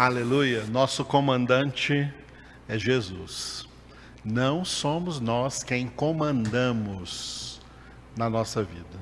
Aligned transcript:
Aleluia. 0.00 0.64
Nosso 0.64 1.04
comandante 1.04 2.10
é 2.66 2.78
Jesus. 2.78 3.68
Não 4.24 4.64
somos 4.64 5.20
nós 5.20 5.62
quem 5.62 5.88
comandamos 5.88 7.60
na 8.16 8.30
nossa 8.30 8.62
vida. 8.62 8.98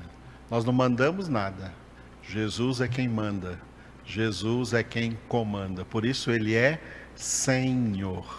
Nós 0.51 0.65
não 0.65 0.73
mandamos 0.73 1.29
nada. 1.29 1.73
Jesus 2.21 2.81
é 2.81 2.87
quem 2.89 3.07
manda. 3.07 3.57
Jesus 4.05 4.73
é 4.73 4.83
quem 4.83 5.17
comanda. 5.29 5.85
Por 5.85 6.03
isso 6.03 6.31
ele 6.31 6.53
é 6.53 6.81
Senhor. 7.15 8.37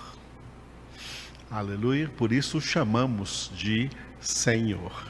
Aleluia. 1.50 2.10
Por 2.10 2.30
isso 2.30 2.58
o 2.58 2.60
chamamos 2.60 3.50
de 3.54 3.88
Senhor. 4.20 5.06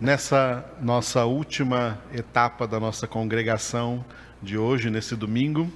Nessa 0.00 0.68
nossa 0.82 1.26
última 1.26 1.96
etapa 2.12 2.66
da 2.66 2.80
nossa 2.80 3.06
congregação, 3.06 4.04
de 4.42 4.56
hoje, 4.56 4.88
nesse 4.88 5.14
domingo, 5.14 5.70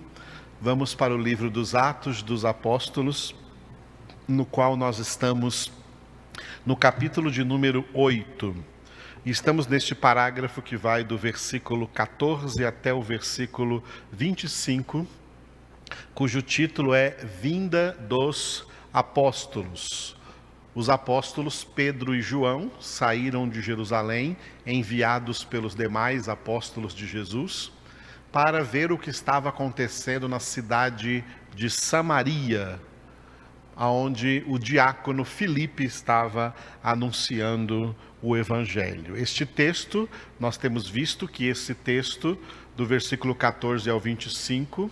vamos 0.58 0.94
para 0.94 1.14
o 1.14 1.18
livro 1.18 1.50
dos 1.50 1.74
Atos 1.74 2.22
dos 2.22 2.46
Apóstolos, 2.46 3.34
no 4.26 4.46
qual 4.46 4.74
nós 4.74 4.98
estamos 4.98 5.70
no 6.64 6.74
capítulo 6.74 7.30
de 7.30 7.44
número 7.44 7.84
8. 7.92 8.56
E 9.22 9.30
estamos 9.30 9.66
neste 9.66 9.94
parágrafo 9.94 10.62
que 10.62 10.78
vai 10.78 11.04
do 11.04 11.18
versículo 11.18 11.86
14 11.88 12.64
até 12.64 12.94
o 12.94 13.02
versículo 13.02 13.84
25, 14.10 15.06
cujo 16.14 16.40
título 16.40 16.94
é 16.94 17.10
Vinda 17.42 17.92
dos 18.08 18.66
Apóstolos. 18.94 20.16
Os 20.74 20.88
apóstolos 20.88 21.64
Pedro 21.64 22.14
e 22.14 22.22
João 22.22 22.70
saíram 22.80 23.46
de 23.46 23.60
Jerusalém, 23.60 24.38
enviados 24.66 25.44
pelos 25.44 25.74
demais 25.74 26.30
apóstolos 26.30 26.94
de 26.94 27.06
Jesus 27.06 27.73
para 28.34 28.64
ver 28.64 28.90
o 28.90 28.98
que 28.98 29.10
estava 29.10 29.48
acontecendo 29.48 30.28
na 30.28 30.40
cidade 30.40 31.22
de 31.54 31.70
Samaria, 31.70 32.80
onde 33.76 34.42
o 34.48 34.58
diácono 34.58 35.24
Filipe 35.24 35.84
estava 35.84 36.52
anunciando 36.82 37.94
o 38.20 38.36
evangelho. 38.36 39.16
Este 39.16 39.46
texto, 39.46 40.10
nós 40.40 40.56
temos 40.56 40.88
visto 40.88 41.28
que 41.28 41.46
esse 41.46 41.76
texto, 41.76 42.36
do 42.76 42.84
versículo 42.84 43.36
14 43.36 43.88
ao 43.88 44.00
25, 44.00 44.90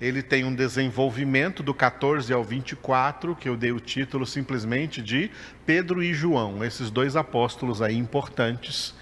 ele 0.00 0.20
tem 0.20 0.42
um 0.42 0.52
desenvolvimento 0.52 1.62
do 1.62 1.72
14 1.72 2.32
ao 2.32 2.42
24, 2.42 3.36
que 3.36 3.48
eu 3.48 3.56
dei 3.56 3.70
o 3.70 3.78
título 3.78 4.26
simplesmente 4.26 5.00
de 5.00 5.30
Pedro 5.64 6.02
e 6.02 6.12
João, 6.12 6.64
esses 6.64 6.90
dois 6.90 7.14
apóstolos 7.14 7.80
aí 7.80 7.96
importantes, 7.96 8.92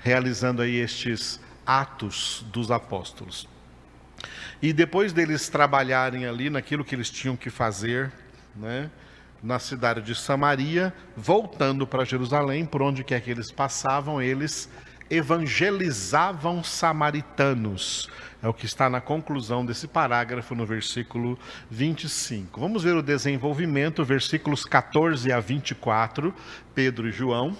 realizando 0.00 0.60
aí 0.60 0.76
estes 0.76 1.40
Atos 1.66 2.44
dos 2.52 2.70
Apóstolos. 2.70 3.48
E 4.60 4.72
depois 4.72 5.12
deles 5.12 5.48
trabalharem 5.48 6.26
ali 6.26 6.48
naquilo 6.48 6.84
que 6.84 6.94
eles 6.94 7.10
tinham 7.10 7.36
que 7.36 7.50
fazer, 7.50 8.12
né, 8.54 8.90
na 9.42 9.58
cidade 9.58 10.00
de 10.02 10.14
Samaria, 10.14 10.94
voltando 11.16 11.86
para 11.86 12.04
Jerusalém, 12.04 12.64
por 12.64 12.80
onde 12.80 13.02
quer 13.02 13.20
que 13.20 13.30
eles 13.30 13.50
passavam, 13.50 14.22
eles 14.22 14.70
evangelizavam 15.10 16.62
samaritanos. 16.62 18.08
É 18.42 18.48
o 18.48 18.54
que 18.54 18.66
está 18.66 18.88
na 18.88 19.00
conclusão 19.00 19.66
desse 19.66 19.86
parágrafo 19.86 20.54
no 20.54 20.64
versículo 20.64 21.38
25. 21.70 22.60
Vamos 22.60 22.82
ver 22.82 22.96
o 22.96 23.02
desenvolvimento, 23.02 24.04
versículos 24.04 24.64
14 24.64 25.30
a 25.32 25.38
24, 25.38 26.34
Pedro 26.74 27.08
e 27.08 27.12
João. 27.12 27.56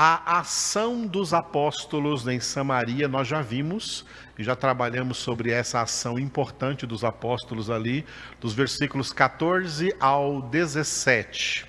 A 0.00 0.38
ação 0.38 1.04
dos 1.04 1.34
apóstolos 1.34 2.24
em 2.28 2.38
Samaria, 2.38 3.08
nós 3.08 3.26
já 3.26 3.42
vimos 3.42 4.06
e 4.38 4.44
já 4.44 4.54
trabalhamos 4.54 5.18
sobre 5.18 5.50
essa 5.50 5.80
ação 5.80 6.20
importante 6.20 6.86
dos 6.86 7.02
apóstolos 7.02 7.68
ali, 7.68 8.06
dos 8.40 8.54
versículos 8.54 9.12
14 9.12 9.92
ao 9.98 10.40
17. 10.40 11.66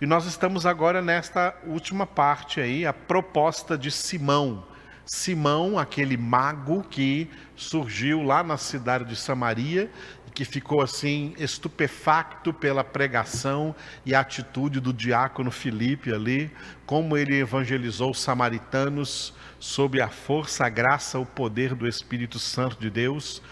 E 0.00 0.04
nós 0.04 0.26
estamos 0.26 0.66
agora 0.66 1.00
nesta 1.00 1.54
última 1.64 2.08
parte 2.08 2.60
aí, 2.60 2.84
a 2.84 2.92
proposta 2.92 3.78
de 3.78 3.92
Simão. 3.92 4.66
Simão, 5.06 5.78
aquele 5.78 6.16
mago 6.16 6.82
que 6.82 7.30
surgiu 7.54 8.20
lá 8.20 8.42
na 8.42 8.56
cidade 8.56 9.04
de 9.04 9.14
Samaria 9.14 9.88
que 10.34 10.44
ficou 10.44 10.80
assim 10.80 11.34
estupefacto 11.38 12.52
pela 12.52 12.84
pregação 12.84 13.74
e 14.04 14.14
atitude 14.14 14.80
do 14.80 14.92
diácono 14.92 15.50
Filipe 15.50 16.12
ali, 16.12 16.50
como 16.86 17.16
ele 17.16 17.38
evangelizou 17.38 18.10
os 18.10 18.20
samaritanos 18.20 19.34
sob 19.58 20.00
a 20.00 20.08
força, 20.08 20.66
a 20.66 20.68
graça, 20.68 21.18
o 21.18 21.26
poder 21.26 21.74
do 21.74 21.86
Espírito 21.86 22.38
Santo 22.38 22.78
de 22.78 22.90
Deus. 22.90 23.42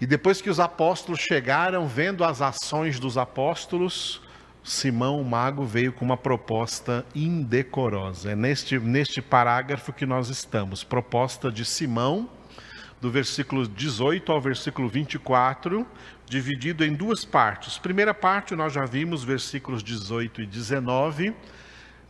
E 0.00 0.06
depois 0.06 0.40
que 0.40 0.50
os 0.50 0.58
apóstolos 0.58 1.20
chegaram, 1.20 1.86
vendo 1.86 2.24
as 2.24 2.42
ações 2.42 2.98
dos 2.98 3.16
apóstolos, 3.16 4.20
Simão, 4.64 5.20
o 5.20 5.24
mago, 5.24 5.64
veio 5.64 5.92
com 5.92 6.04
uma 6.04 6.16
proposta 6.16 7.04
indecorosa. 7.14 8.32
É 8.32 8.34
neste, 8.34 8.78
neste 8.78 9.20
parágrafo 9.20 9.92
que 9.92 10.06
nós 10.06 10.30
estamos. 10.30 10.82
Proposta 10.82 11.52
de 11.52 11.64
Simão 11.64 12.28
do 13.00 13.10
versículo 13.10 13.66
18 13.68 14.32
ao 14.32 14.40
versículo 14.40 14.88
24, 14.88 15.86
dividido 16.26 16.84
em 16.84 16.94
duas 16.94 17.24
partes. 17.24 17.78
Primeira 17.78 18.14
parte, 18.14 18.54
nós 18.54 18.72
já 18.72 18.84
vimos, 18.84 19.22
versículos 19.22 19.82
18 19.82 20.42
e 20.42 20.46
19. 20.46 21.34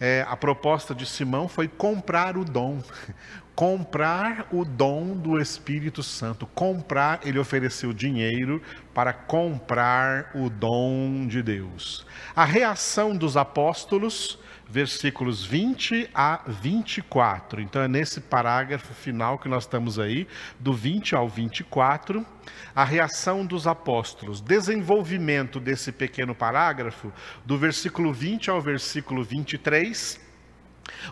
É, 0.01 0.27
a 0.29 0.37
proposta 0.37 0.95
de 0.95 1.07
Simão 1.07 1.49
foi 1.49 1.69
comprar 1.69 2.37
o 2.37 2.45
dom, 2.45 2.83
comprar 3.55 4.49
o 4.53 4.65
dom 4.65 5.17
do 5.17 5.41
Espírito 5.41 6.03
Santo. 6.03 6.47
Comprar, 6.47 7.21
ele 7.25 7.39
ofereceu 7.39 7.93
dinheiro 7.93 8.61
para 8.93 9.13
comprar 9.13 10.31
o 10.35 10.51
dom 10.51 11.27
de 11.27 11.43
Deus. 11.43 12.07
A 12.35 12.45
reação 12.45 13.17
dos 13.17 13.37
apóstolos 13.37 14.39
versículos 14.75 15.47
20 15.47 16.11
a 16.13 16.43
24. 16.49 17.61
Então 17.61 17.81
é 17.81 17.87
nesse 17.87 18.21
parágrafo 18.21 18.93
final 18.93 19.39
que 19.39 19.49
nós 19.49 19.63
estamos 19.63 20.01
aí, 20.01 20.27
do 20.59 20.73
20 20.73 21.15
ao 21.15 21.29
24, 21.29 22.27
a 22.75 22.83
reação 22.83 23.47
dos 23.47 23.69
apóstolos. 23.69 24.41
Desenvolvimento 24.41 25.61
desse 25.61 25.93
pequeno 25.93 26.35
parágrafo, 26.35 27.13
do 27.45 27.57
versículo 27.57 28.13
20 28.13 28.51
ao 28.51 28.61
versículo 28.61 29.23
23. 29.23 30.21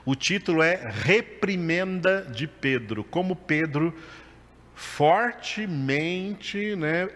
O 0.05 0.17
título 0.17 0.61
é 0.61 0.91
Reprimenda 0.91 2.23
de 2.23 2.49
Pedro. 2.49 3.05
Como 3.05 3.37
Pedro 3.37 3.95
fortemente 4.75 6.75
né, 6.75 7.09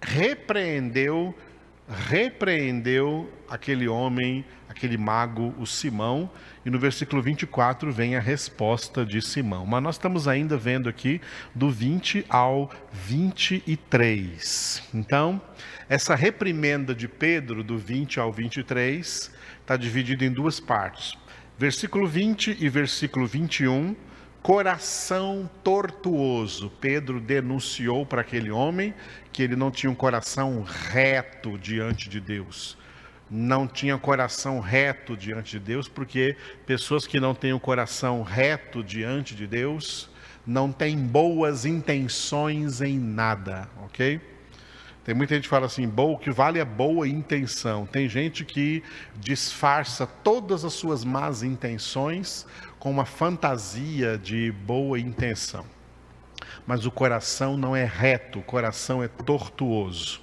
repreendeu, 0.00 1.34
repreendeu 1.90 3.30
aquele 3.48 3.88
homem 3.88 4.44
aquele 4.70 4.96
mago, 4.96 5.52
o 5.58 5.66
Simão, 5.66 6.30
e 6.64 6.70
no 6.70 6.78
versículo 6.78 7.20
24 7.20 7.90
vem 7.92 8.14
a 8.14 8.20
resposta 8.20 9.04
de 9.04 9.20
Simão. 9.20 9.66
Mas 9.66 9.82
nós 9.82 9.96
estamos 9.96 10.28
ainda 10.28 10.56
vendo 10.56 10.88
aqui 10.88 11.20
do 11.52 11.68
20 11.68 12.24
ao 12.28 12.70
23. 12.92 14.84
Então, 14.94 15.42
essa 15.88 16.14
reprimenda 16.14 16.94
de 16.94 17.08
Pedro, 17.08 17.64
do 17.64 17.76
20 17.76 18.20
ao 18.20 18.32
23, 18.32 19.34
está 19.60 19.76
dividida 19.76 20.24
em 20.24 20.32
duas 20.32 20.60
partes. 20.60 21.18
Versículo 21.58 22.06
20 22.06 22.56
e 22.60 22.68
versículo 22.68 23.26
21 23.26 23.96
coração 24.42 25.50
tortuoso. 25.62 26.70
Pedro 26.80 27.20
denunciou 27.20 28.06
para 28.06 28.22
aquele 28.22 28.50
homem 28.50 28.94
que 29.32 29.42
ele 29.42 29.56
não 29.56 29.70
tinha 29.70 29.90
um 29.90 29.94
coração 29.94 30.62
reto 30.62 31.58
diante 31.58 32.08
de 32.08 32.20
Deus 32.20 32.78
não 33.30 33.68
tinha 33.68 33.96
coração 33.96 34.58
reto 34.58 35.16
diante 35.16 35.52
de 35.52 35.60
Deus, 35.60 35.86
porque 35.86 36.36
pessoas 36.66 37.06
que 37.06 37.20
não 37.20 37.32
têm 37.32 37.52
o 37.52 37.60
coração 37.60 38.22
reto 38.22 38.82
diante 38.82 39.36
de 39.36 39.46
Deus 39.46 40.10
não 40.44 40.72
têm 40.72 40.98
boas 40.98 41.64
intenções 41.64 42.80
em 42.80 42.98
nada, 42.98 43.68
ok? 43.84 44.20
Tem 45.04 45.14
muita 45.14 45.34
gente 45.34 45.44
que 45.44 45.48
fala 45.48 45.66
assim, 45.66 45.90
o 45.96 46.18
que 46.18 46.30
vale 46.30 46.58
é 46.58 46.64
boa 46.64 47.08
intenção. 47.08 47.86
Tem 47.86 48.08
gente 48.08 48.44
que 48.44 48.82
disfarça 49.16 50.06
todas 50.06 50.64
as 50.64 50.72
suas 50.72 51.04
más 51.04 51.42
intenções 51.42 52.46
com 52.78 52.90
uma 52.90 53.06
fantasia 53.06 54.18
de 54.18 54.52
boa 54.52 54.98
intenção. 54.98 55.64
Mas 56.66 56.86
o 56.86 56.90
coração 56.90 57.56
não 57.56 57.74
é 57.74 57.84
reto, 57.84 58.38
o 58.38 58.42
coração 58.42 59.02
é 59.02 59.08
tortuoso. 59.08 60.20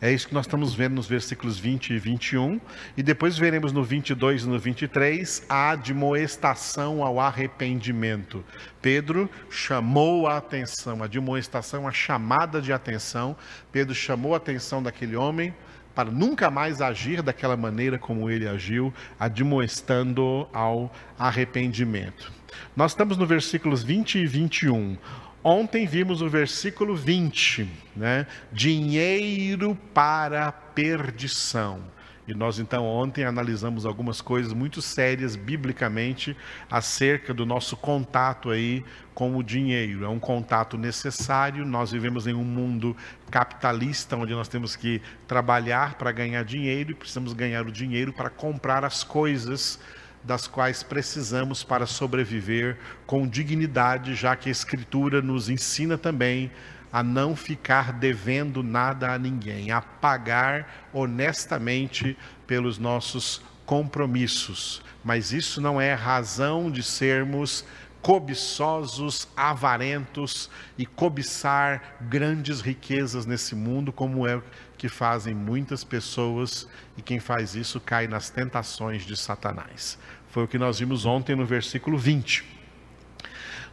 É 0.00 0.12
isso 0.12 0.28
que 0.28 0.34
nós 0.34 0.44
estamos 0.44 0.74
vendo 0.74 0.96
nos 0.96 1.06
versículos 1.06 1.58
20 1.58 1.94
e 1.94 1.98
21. 1.98 2.60
E 2.94 3.02
depois 3.02 3.38
veremos 3.38 3.72
no 3.72 3.82
22 3.82 4.42
e 4.42 4.48
no 4.48 4.58
23 4.58 5.46
a 5.48 5.70
admoestação 5.70 7.02
ao 7.02 7.18
arrependimento. 7.18 8.44
Pedro 8.82 9.30
chamou 9.48 10.26
a 10.26 10.36
atenção, 10.36 11.00
a 11.00 11.06
admoestação, 11.06 11.88
a 11.88 11.92
chamada 11.92 12.60
de 12.60 12.70
atenção. 12.70 13.34
Pedro 13.72 13.94
chamou 13.94 14.34
a 14.34 14.36
atenção 14.36 14.82
daquele 14.82 15.16
homem 15.16 15.54
para 15.94 16.10
nunca 16.10 16.50
mais 16.50 16.82
agir 16.82 17.22
daquela 17.22 17.56
maneira 17.56 17.98
como 17.98 18.28
ele 18.28 18.48
agiu, 18.48 18.92
admoestando 19.18 20.46
ao 20.52 20.92
arrependimento. 21.18 22.32
Nós 22.76 22.90
estamos 22.92 23.16
no 23.16 23.26
versículos 23.26 23.82
20 23.82 24.18
e 24.18 24.26
21. 24.26 24.98
Ontem 25.46 25.86
vimos 25.86 26.22
o 26.22 26.28
versículo 26.30 26.96
20, 26.96 27.68
né? 27.94 28.26
Dinheiro 28.50 29.78
para 29.92 30.50
perdição. 30.50 31.82
E 32.26 32.32
nós 32.32 32.58
então 32.58 32.86
ontem 32.86 33.24
analisamos 33.24 33.84
algumas 33.84 34.22
coisas 34.22 34.54
muito 34.54 34.80
sérias 34.80 35.36
biblicamente 35.36 36.34
acerca 36.70 37.34
do 37.34 37.44
nosso 37.44 37.76
contato 37.76 38.48
aí 38.48 38.82
com 39.12 39.36
o 39.36 39.42
dinheiro. 39.42 40.06
É 40.06 40.08
um 40.08 40.18
contato 40.18 40.78
necessário. 40.78 41.66
Nós 41.66 41.92
vivemos 41.92 42.26
em 42.26 42.32
um 42.32 42.42
mundo 42.42 42.96
capitalista 43.30 44.16
onde 44.16 44.32
nós 44.32 44.48
temos 44.48 44.74
que 44.74 45.02
trabalhar 45.28 45.96
para 45.96 46.10
ganhar 46.10 46.42
dinheiro 46.42 46.92
e 46.92 46.94
precisamos 46.94 47.34
ganhar 47.34 47.66
o 47.66 47.70
dinheiro 47.70 48.14
para 48.14 48.30
comprar 48.30 48.82
as 48.82 49.04
coisas 49.04 49.78
das 50.24 50.46
quais 50.46 50.82
precisamos 50.82 51.62
para 51.62 51.86
sobreviver 51.86 52.78
com 53.06 53.28
dignidade, 53.28 54.14
já 54.14 54.34
que 54.34 54.48
a 54.48 54.52
escritura 54.52 55.20
nos 55.20 55.48
ensina 55.48 55.98
também 55.98 56.50
a 56.90 57.02
não 57.02 57.34
ficar 57.34 57.92
devendo 57.92 58.62
nada 58.62 59.12
a 59.12 59.18
ninguém, 59.18 59.70
a 59.70 59.80
pagar 59.80 60.88
honestamente 60.92 62.16
pelos 62.46 62.78
nossos 62.78 63.42
compromissos. 63.66 64.80
Mas 65.02 65.32
isso 65.32 65.60
não 65.60 65.80
é 65.80 65.92
razão 65.92 66.70
de 66.70 66.82
sermos 66.82 67.64
cobiçosos, 68.00 69.26
avarentos 69.34 70.50
e 70.76 70.84
cobiçar 70.84 71.96
grandes 72.02 72.60
riquezas 72.60 73.24
nesse 73.24 73.54
mundo, 73.54 73.90
como 73.90 74.26
é 74.26 74.42
que 74.76 74.88
fazem 74.88 75.34
muitas 75.34 75.84
pessoas, 75.84 76.68
e 76.96 77.02
quem 77.02 77.20
faz 77.20 77.54
isso 77.54 77.80
cai 77.80 78.06
nas 78.06 78.30
tentações 78.30 79.04
de 79.04 79.16
Satanás. 79.16 79.98
Foi 80.28 80.44
o 80.44 80.48
que 80.48 80.58
nós 80.58 80.78
vimos 80.78 81.06
ontem 81.06 81.36
no 81.36 81.46
versículo 81.46 81.96
20. 81.96 82.44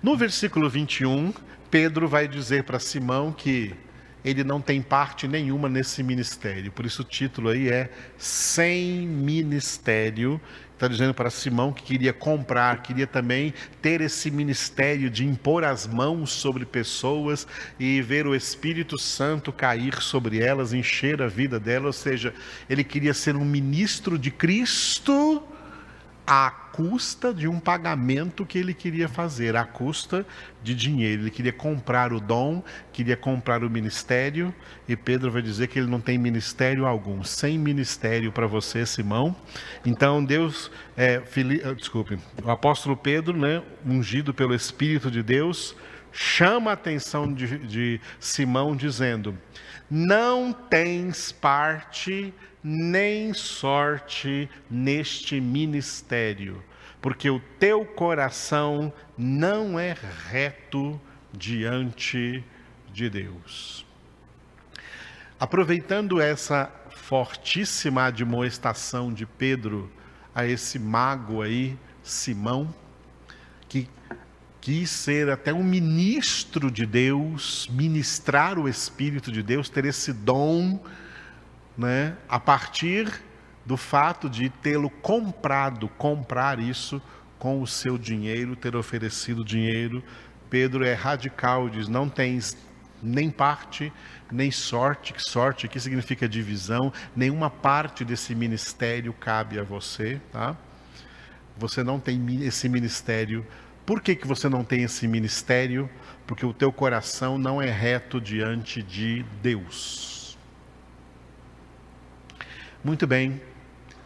No 0.02 0.16
versículo 0.16 0.70
21, 0.70 1.34
Pedro 1.70 2.08
vai 2.08 2.28
dizer 2.28 2.64
para 2.64 2.80
Simão 2.80 3.32
que 3.32 3.76
ele 4.24 4.44
não 4.44 4.62
tem 4.62 4.82
parte 4.82 5.28
nenhuma 5.28 5.68
nesse 5.68 6.04
ministério. 6.04 6.72
Por 6.72 6.86
isso 6.86 7.02
o 7.02 7.06
título 7.06 7.50
aí 7.50 7.70
é 7.70 7.90
Sem 8.18 9.08
Ministério. 9.08 10.40
Está 10.74 10.88
dizendo 10.88 11.14
para 11.14 11.30
Simão 11.30 11.72
que 11.72 11.84
queria 11.84 12.12
comprar, 12.12 12.82
queria 12.82 13.06
também 13.06 13.54
ter 13.84 14.02
esse 14.02 14.32
ministério 14.32 15.12
de 15.12 15.24
impor 15.24 15.64
as 15.64 15.86
mãos 15.86 16.32
sobre 16.32 16.66
pessoas 16.66 17.48
e 17.80 18.02
ver 18.02 18.26
o 18.26 18.34
Espírito 18.34 18.98
Santo 18.98 19.54
cair 19.54 20.02
sobre 20.02 20.40
elas, 20.40 20.74
encher 20.74 21.22
a 21.22 21.28
vida 21.28 21.60
delas. 21.60 21.86
Ou 21.86 21.94
seja, 21.94 22.34
ele 22.68 22.84
queria 22.84 23.14
ser 23.14 23.36
um 23.36 23.46
ministro 23.46 24.18
de 24.18 24.32
Cristo 24.32 25.44
à 26.26 26.50
custa 26.50 27.34
de 27.34 27.48
um 27.48 27.60
pagamento 27.60 28.46
que 28.46 28.58
ele 28.58 28.74
queria 28.74 29.10
fazer, 29.10 29.56
à 29.56 29.66
custa 29.66 30.26
de 30.64 30.74
dinheiro. 30.74 31.24
Ele 31.24 31.32
queria 31.32 31.52
comprar 31.52 32.14
o 32.14 32.20
dom, 32.20 32.64
queria 32.94 33.18
comprar 33.18 33.64
o 33.64 33.70
ministério, 33.70 34.54
e 34.88 34.96
Pedro 34.96 35.32
vai 35.32 35.42
dizer 35.42 35.68
que 35.68 35.80
ele 35.80 35.90
não 35.90 36.00
tem 36.00 36.18
ministério 36.18 36.86
algum, 36.86 37.24
sem 37.24 37.58
ministério 37.58 38.32
para 38.32 38.48
você, 38.48 38.86
Simão. 38.86 39.36
Então 39.86 40.24
Deus, 40.24 40.72
é, 40.96 41.22
Fili... 41.26 41.62
Ah, 41.64 41.74
desculpe, 41.74 42.18
o 42.44 42.50
apóstolo 42.50 42.96
Pedro, 42.96 43.36
né, 43.36 43.62
ungido 43.86 44.34
pelo 44.34 44.56
Espírito 44.56 45.12
de 45.12 45.22
Deus, 45.22 45.76
chama 46.12 46.72
a 46.72 46.74
atenção 46.74 47.34
de, 47.34 47.58
de 47.60 48.02
Simão, 48.20 48.76
dizendo: 48.76 49.38
Não 49.90 50.54
tens 50.54 51.32
parte 51.32 52.34
nem 52.64 53.34
sorte 53.34 54.50
neste 54.70 55.42
ministério, 55.42 56.64
porque 57.02 57.30
o 57.30 57.40
teu 57.60 57.86
coração 57.86 58.94
não 59.18 59.80
é 59.80 59.96
reto 60.30 61.00
diante 61.34 62.44
de 62.94 63.10
Deus. 63.10 63.86
Aproveitando 65.40 66.22
essa 66.22 66.72
fortíssima 66.96 68.06
admoestação 68.06 69.12
de 69.12 69.26
Pedro 69.26 69.92
a 70.36 70.46
esse 70.46 70.78
mago 70.78 71.42
aí, 71.42 71.78
Simão, 72.04 72.74
que 73.68 73.90
quis 74.62 74.90
ser 74.92 75.30
até 75.30 75.52
um 75.52 75.64
ministro 75.64 76.70
de 76.70 76.86
Deus, 76.86 77.68
ministrar 77.72 78.60
o 78.60 78.70
Espírito 78.70 79.32
de 79.32 79.42
Deus, 79.42 79.68
ter 79.68 79.86
esse 79.86 80.14
dom 80.14 80.80
né, 81.78 82.16
a 82.28 82.40
partir 82.40 83.22
do 83.66 83.78
fato 83.78 84.30
de 84.30 84.50
tê-lo 84.50 84.90
comprado, 84.90 85.88
comprar 85.88 86.60
isso 86.60 87.02
com 87.38 87.62
o 87.62 87.68
seu 87.68 87.98
dinheiro, 87.98 88.56
ter 88.56 88.76
oferecido 88.76 89.44
dinheiro. 89.44 90.04
Pedro 90.50 90.86
é 90.86 90.94
radical, 90.94 91.70
diz: 91.70 91.88
não 91.88 92.10
tens 92.10 92.58
nem 93.02 93.32
parte, 93.32 93.92
nem 94.32 94.52
sorte. 94.52 95.14
Que 95.14 95.22
sorte 95.22 95.66
aqui 95.66 95.80
significa 95.80 96.28
divisão. 96.28 96.92
Nenhuma 97.16 97.50
parte 97.50 98.06
desse 98.06 98.36
ministério 98.36 99.14
cabe 99.14 99.60
a 99.60 99.64
você, 99.64 100.22
tá? 100.32 100.56
Você 101.58 101.84
não 101.84 102.00
tem 102.00 102.44
esse 102.44 102.70
ministério. 102.70 103.46
Por 103.86 104.02
que, 104.02 104.16
que 104.16 104.28
você 104.28 104.48
não 104.48 104.64
tem 104.64 104.84
esse 104.84 105.08
ministério? 105.08 105.90
Porque 106.28 106.46
o 106.46 106.54
teu 106.54 106.72
coração 106.72 107.38
não 107.38 107.62
é 107.62 107.70
reto 107.70 108.22
diante 108.22 108.82
de 108.82 109.26
Deus. 109.42 110.11
Muito 112.84 113.06
bem, 113.06 113.40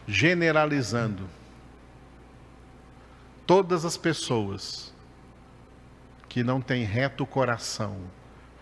generalizando, 0.06 1.26
todas 3.46 3.86
as 3.86 3.96
pessoas 3.96 4.92
que 6.28 6.44
não 6.44 6.60
têm 6.60 6.84
reto 6.84 7.24
coração 7.24 7.96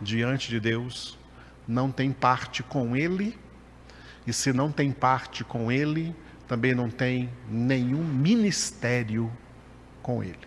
diante 0.00 0.50
de 0.50 0.60
Deus, 0.60 1.18
não 1.66 1.90
têm 1.90 2.12
parte 2.12 2.62
com 2.62 2.96
Ele, 2.96 3.36
e 4.24 4.32
se 4.32 4.52
não 4.52 4.70
tem 4.70 4.92
parte 4.92 5.42
com 5.42 5.72
Ele, 5.72 6.14
também 6.46 6.76
não 6.76 6.88
tem 6.88 7.28
nenhum 7.48 8.04
ministério 8.04 9.32
com 10.00 10.22
Ele. 10.22 10.46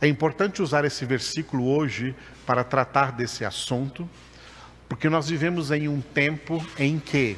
É 0.00 0.06
importante 0.06 0.62
usar 0.62 0.84
esse 0.84 1.04
versículo 1.04 1.66
hoje 1.66 2.14
para 2.46 2.62
tratar 2.62 3.10
desse 3.10 3.44
assunto 3.44 4.08
porque 4.88 5.08
nós 5.08 5.28
vivemos 5.28 5.70
em 5.70 5.88
um 5.88 6.00
tempo 6.00 6.64
em 6.78 6.98
que 6.98 7.36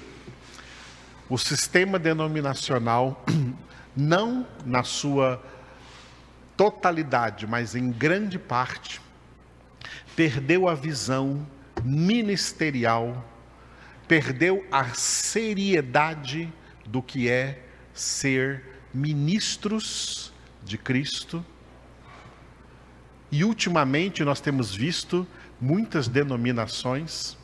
o 1.29 1.37
sistema 1.37 1.99
denominacional, 1.99 3.25
não 3.97 4.47
na 4.65 4.83
sua 4.83 5.43
totalidade, 6.57 7.47
mas 7.47 7.75
em 7.75 7.91
grande 7.91 8.39
parte, 8.39 9.01
perdeu 10.15 10.69
a 10.69 10.75
visão 10.75 11.47
ministerial, 11.85 13.25
perdeu 14.09 14.65
a 14.71 14.85
seriedade 14.95 16.53
do 16.87 17.03
que 17.03 17.29
é 17.29 17.63
ser 17.93 18.81
ministros 18.95 20.33
de 20.65 20.79
Cristo. 20.79 21.45
E 23.31 23.45
ultimamente 23.45 24.25
nós 24.25 24.41
temos 24.41 24.75
visto 24.75 25.27
muitas 25.61 26.09
denominações, 26.09 27.37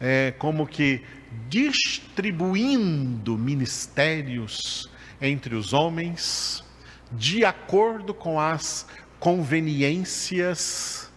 é, 0.00 0.32
como 0.38 0.66
que 0.66 1.02
distribuindo 1.48 3.38
ministérios 3.38 4.90
entre 5.20 5.54
os 5.54 5.72
homens, 5.72 6.64
de 7.10 7.44
acordo 7.44 8.12
com 8.12 8.40
as 8.40 8.86
conveniências 9.20 11.10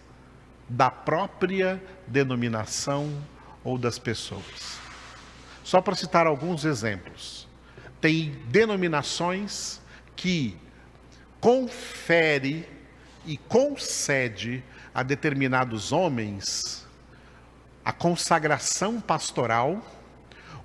da 0.68 0.90
própria 0.90 1.82
denominação 2.06 3.10
ou 3.64 3.76
das 3.76 3.98
pessoas. 3.98 4.78
Só 5.64 5.80
para 5.80 5.96
citar 5.96 6.26
alguns 6.26 6.64
exemplos. 6.64 7.48
Tem 8.00 8.30
denominações 8.46 9.80
que 10.14 10.56
confere 11.40 12.68
e 13.26 13.36
concede 13.36 14.62
a 14.96 15.02
determinados 15.02 15.92
homens 15.92 16.86
a 17.84 17.92
consagração 17.92 18.98
pastoral, 18.98 19.84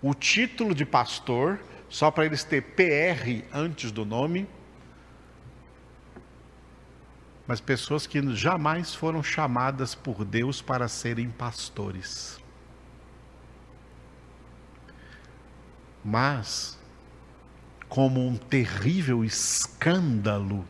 o 0.01 0.13
título 0.13 0.73
de 0.73 0.85
pastor, 0.85 1.59
só 1.89 2.09
para 2.09 2.25
eles 2.25 2.45
ter 2.45 2.61
PR 2.61 3.45
antes 3.53 3.91
do 3.91 4.05
nome, 4.05 4.47
mas 7.45 7.59
pessoas 7.59 8.07
que 8.07 8.21
jamais 8.33 8.95
foram 8.95 9.21
chamadas 9.21 9.93
por 9.93 10.23
Deus 10.23 10.61
para 10.61 10.87
serem 10.87 11.29
pastores. 11.29 12.39
Mas, 16.05 16.79
como 17.89 18.25
um 18.25 18.37
terrível 18.37 19.25
escândalo 19.25 20.65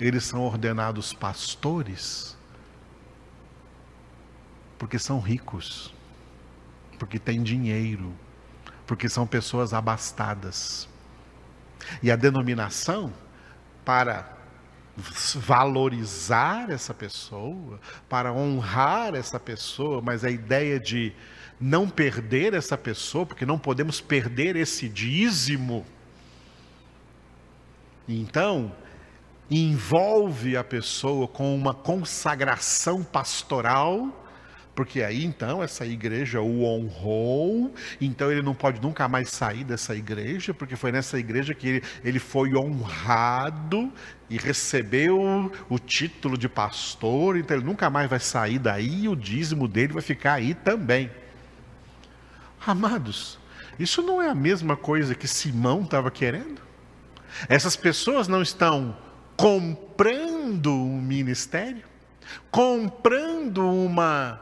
eles 0.00 0.24
são 0.24 0.40
ordenados 0.40 1.12
pastores 1.12 2.36
porque 4.80 4.98
são 4.98 5.20
ricos, 5.20 5.94
porque 6.98 7.18
têm 7.18 7.42
dinheiro, 7.42 8.14
porque 8.86 9.10
são 9.10 9.26
pessoas 9.26 9.74
abastadas. 9.74 10.88
E 12.02 12.10
a 12.10 12.16
denominação, 12.16 13.12
para 13.84 14.38
valorizar 15.36 16.70
essa 16.70 16.94
pessoa, 16.94 17.78
para 18.08 18.32
honrar 18.32 19.14
essa 19.14 19.38
pessoa, 19.38 20.00
mas 20.00 20.24
a 20.24 20.30
ideia 20.30 20.80
de 20.80 21.12
não 21.60 21.86
perder 21.86 22.54
essa 22.54 22.78
pessoa, 22.78 23.26
porque 23.26 23.44
não 23.44 23.58
podemos 23.58 24.00
perder 24.00 24.56
esse 24.56 24.88
dízimo. 24.88 25.84
Então, 28.08 28.72
envolve 29.50 30.56
a 30.56 30.62
pessoa 30.62 31.26
com 31.26 31.54
uma 31.54 31.74
consagração 31.74 33.02
pastoral 33.02 34.16
porque 34.80 35.02
aí 35.02 35.24
então 35.26 35.62
essa 35.62 35.84
igreja 35.84 36.40
o 36.40 36.64
honrou, 36.64 37.74
então 38.00 38.32
ele 38.32 38.40
não 38.40 38.54
pode 38.54 38.80
nunca 38.80 39.06
mais 39.08 39.28
sair 39.28 39.62
dessa 39.62 39.94
igreja, 39.94 40.54
porque 40.54 40.74
foi 40.74 40.90
nessa 40.90 41.18
igreja 41.18 41.54
que 41.54 41.68
ele, 41.68 41.82
ele 42.02 42.18
foi 42.18 42.56
honrado 42.56 43.92
e 44.30 44.38
recebeu 44.38 45.52
o 45.68 45.78
título 45.78 46.38
de 46.38 46.48
pastor, 46.48 47.36
então 47.36 47.56
ele 47.56 47.66
nunca 47.66 47.90
mais 47.90 48.08
vai 48.08 48.20
sair 48.20 48.58
daí 48.58 49.06
o 49.06 49.14
dízimo 49.14 49.68
dele 49.68 49.92
vai 49.92 50.02
ficar 50.02 50.34
aí 50.34 50.54
também. 50.54 51.10
Amados, 52.64 53.38
isso 53.78 54.00
não 54.00 54.22
é 54.22 54.30
a 54.30 54.34
mesma 54.34 54.76
coisa 54.78 55.14
que 55.14 55.28
Simão 55.28 55.82
estava 55.82 56.10
querendo? 56.10 56.62
Essas 57.50 57.76
pessoas 57.76 58.28
não 58.28 58.40
estão 58.40 58.96
comprando 59.40 60.70
um 60.70 61.00
ministério, 61.00 61.84
comprando 62.50 63.66
uma 63.66 64.38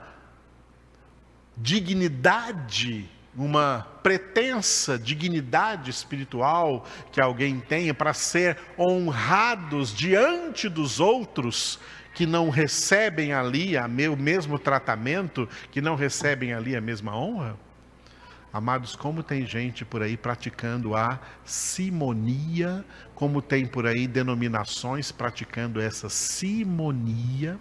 dignidade, 1.57 3.09
uma 3.37 3.87
pretensa 4.03 4.99
dignidade 4.99 5.89
espiritual 5.89 6.85
que 7.13 7.21
alguém 7.21 7.61
tenha 7.61 7.95
para 7.95 8.13
ser 8.13 8.59
honrados 8.77 9.95
diante 9.95 10.69
dos 10.69 10.99
outros 10.99 11.79
que 12.13 12.27
não 12.27 12.51
recebem 12.51 13.33
ali 13.33 13.75
o 14.11 14.17
mesmo 14.17 14.59
tratamento, 14.59 15.49
que 15.71 15.81
não 15.81 15.95
recebem 15.95 16.53
ali 16.53 16.75
a 16.75 16.81
mesma 16.81 17.17
honra? 17.17 17.57
Amados, 18.59 18.97
como 18.97 19.23
tem 19.23 19.47
gente 19.47 19.85
por 19.85 20.03
aí 20.03 20.17
praticando 20.17 20.97
a 20.97 21.21
simonia, 21.45 22.85
como 23.15 23.41
tem 23.41 23.65
por 23.65 23.87
aí 23.87 24.09
denominações 24.09 25.13
praticando 25.13 25.81
essa 25.81 26.09
simonia, 26.09 27.57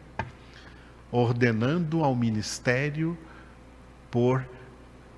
ordenando 1.12 2.04
ao 2.04 2.16
ministério 2.16 3.16
por 4.10 4.44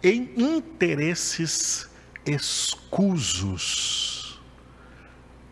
em 0.03 0.33
interesses 0.35 1.89
escusos. 2.25 3.57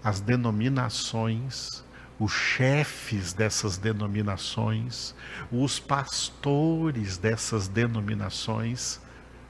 As 0.04 0.20
denominações, 0.20 1.86
os 2.20 2.34
chefes 2.34 3.32
dessas 3.32 3.78
denominações, 3.78 5.16
os 5.50 5.80
pastores 5.80 7.18
dessas 7.18 7.70
denominações 7.70 9.00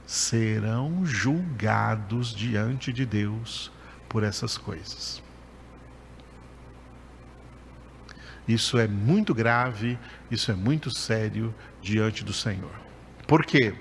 serão 0.08 1.06
julgados 1.06 2.34
diante 2.34 2.94
de 2.94 3.06
Deus 3.06 3.70
por 4.08 4.24
essas 4.24 4.58
coisas. 4.58 5.22
Isso 8.48 8.78
é 8.78 8.88
muito 8.88 9.36
grave, 9.36 10.00
isso 10.32 10.50
é 10.50 10.56
muito 10.56 10.90
sério 10.90 11.54
diante 11.82 12.24
do 12.24 12.32
Senhor. 12.32 12.72
Por 13.28 13.46
quê? 13.46 13.76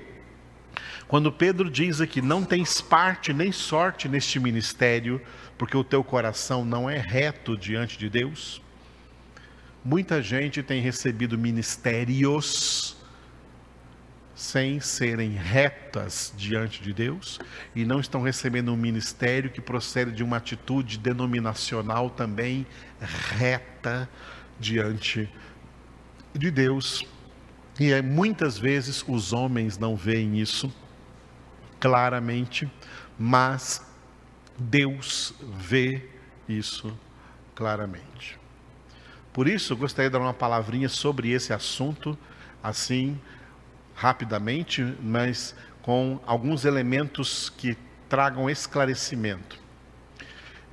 Quando 1.06 1.30
Pedro 1.30 1.70
diz 1.70 2.00
aqui, 2.00 2.20
não 2.20 2.44
tens 2.44 2.80
parte 2.80 3.32
nem 3.32 3.52
sorte 3.52 4.08
neste 4.08 4.40
ministério, 4.40 5.22
porque 5.56 5.76
o 5.76 5.84
teu 5.84 6.02
coração 6.02 6.64
não 6.64 6.90
é 6.90 6.98
reto 6.98 7.56
diante 7.56 7.96
de 7.96 8.10
Deus. 8.10 8.60
Muita 9.84 10.20
gente 10.20 10.64
tem 10.64 10.82
recebido 10.82 11.38
ministérios 11.38 12.95
sem 14.36 14.78
serem 14.80 15.30
retas 15.30 16.30
diante 16.36 16.82
de 16.82 16.92
Deus 16.92 17.40
e 17.74 17.86
não 17.86 17.98
estão 17.98 18.20
recebendo 18.20 18.70
um 18.70 18.76
ministério 18.76 19.48
que 19.48 19.62
procede 19.62 20.12
de 20.12 20.22
uma 20.22 20.36
atitude 20.36 20.98
denominacional 20.98 22.10
também 22.10 22.66
reta 23.00 24.06
diante 24.60 25.26
de 26.34 26.50
Deus. 26.50 27.02
E 27.80 27.90
é, 27.90 28.02
muitas 28.02 28.58
vezes 28.58 29.02
os 29.08 29.32
homens 29.32 29.78
não 29.78 29.96
veem 29.96 30.38
isso 30.38 30.70
claramente, 31.80 32.70
mas 33.18 33.86
Deus 34.58 35.32
vê 35.40 36.10
isso 36.46 36.94
claramente. 37.54 38.38
Por 39.32 39.48
isso, 39.48 39.74
gostaria 39.74 40.10
de 40.10 40.12
dar 40.12 40.20
uma 40.20 40.34
palavrinha 40.34 40.90
sobre 40.90 41.30
esse 41.30 41.54
assunto, 41.54 42.18
assim, 42.62 43.18
rapidamente, 43.96 44.82
mas 45.00 45.56
com 45.80 46.20
alguns 46.26 46.64
elementos 46.64 47.48
que 47.48 47.76
tragam 48.08 48.48
esclarecimento. 48.48 49.58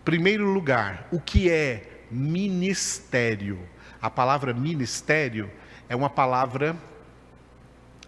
Primeiro 0.03 0.45
lugar, 0.45 1.07
o 1.11 1.19
que 1.19 1.49
é 1.49 2.03
ministério? 2.11 3.67
A 4.01 4.09
palavra 4.09 4.53
ministério 4.53 5.49
é 5.87 5.95
uma 5.95 6.09
palavra 6.09 6.75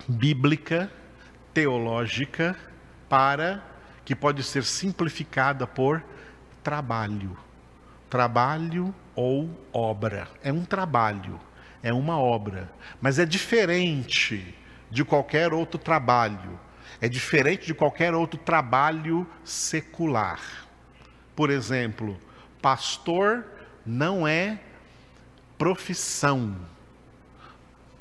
bíblica, 0.07 0.91
teológica, 1.53 2.55
para 3.07 3.63
que 4.03 4.13
pode 4.13 4.43
ser 4.43 4.65
simplificada 4.65 5.65
por 5.65 6.03
trabalho. 6.61 7.37
Trabalho 8.09 8.93
ou 9.15 9.49
obra. 9.71 10.27
É 10.43 10.51
um 10.51 10.65
trabalho, 10.65 11.39
é 11.81 11.93
uma 11.93 12.19
obra, 12.19 12.69
mas 13.01 13.17
é 13.17 13.25
diferente 13.25 14.53
de 14.89 15.03
qualquer 15.03 15.53
outro 15.53 15.79
trabalho. 15.79 16.59
É 17.01 17.09
diferente 17.09 17.65
de 17.65 17.73
qualquer 17.73 18.13
outro 18.13 18.39
trabalho 18.39 19.27
secular. 19.43 20.39
Por 21.35 21.49
exemplo, 21.49 22.17
pastor 22.61 23.45
não 23.85 24.27
é 24.27 24.59
profissão 25.57 26.55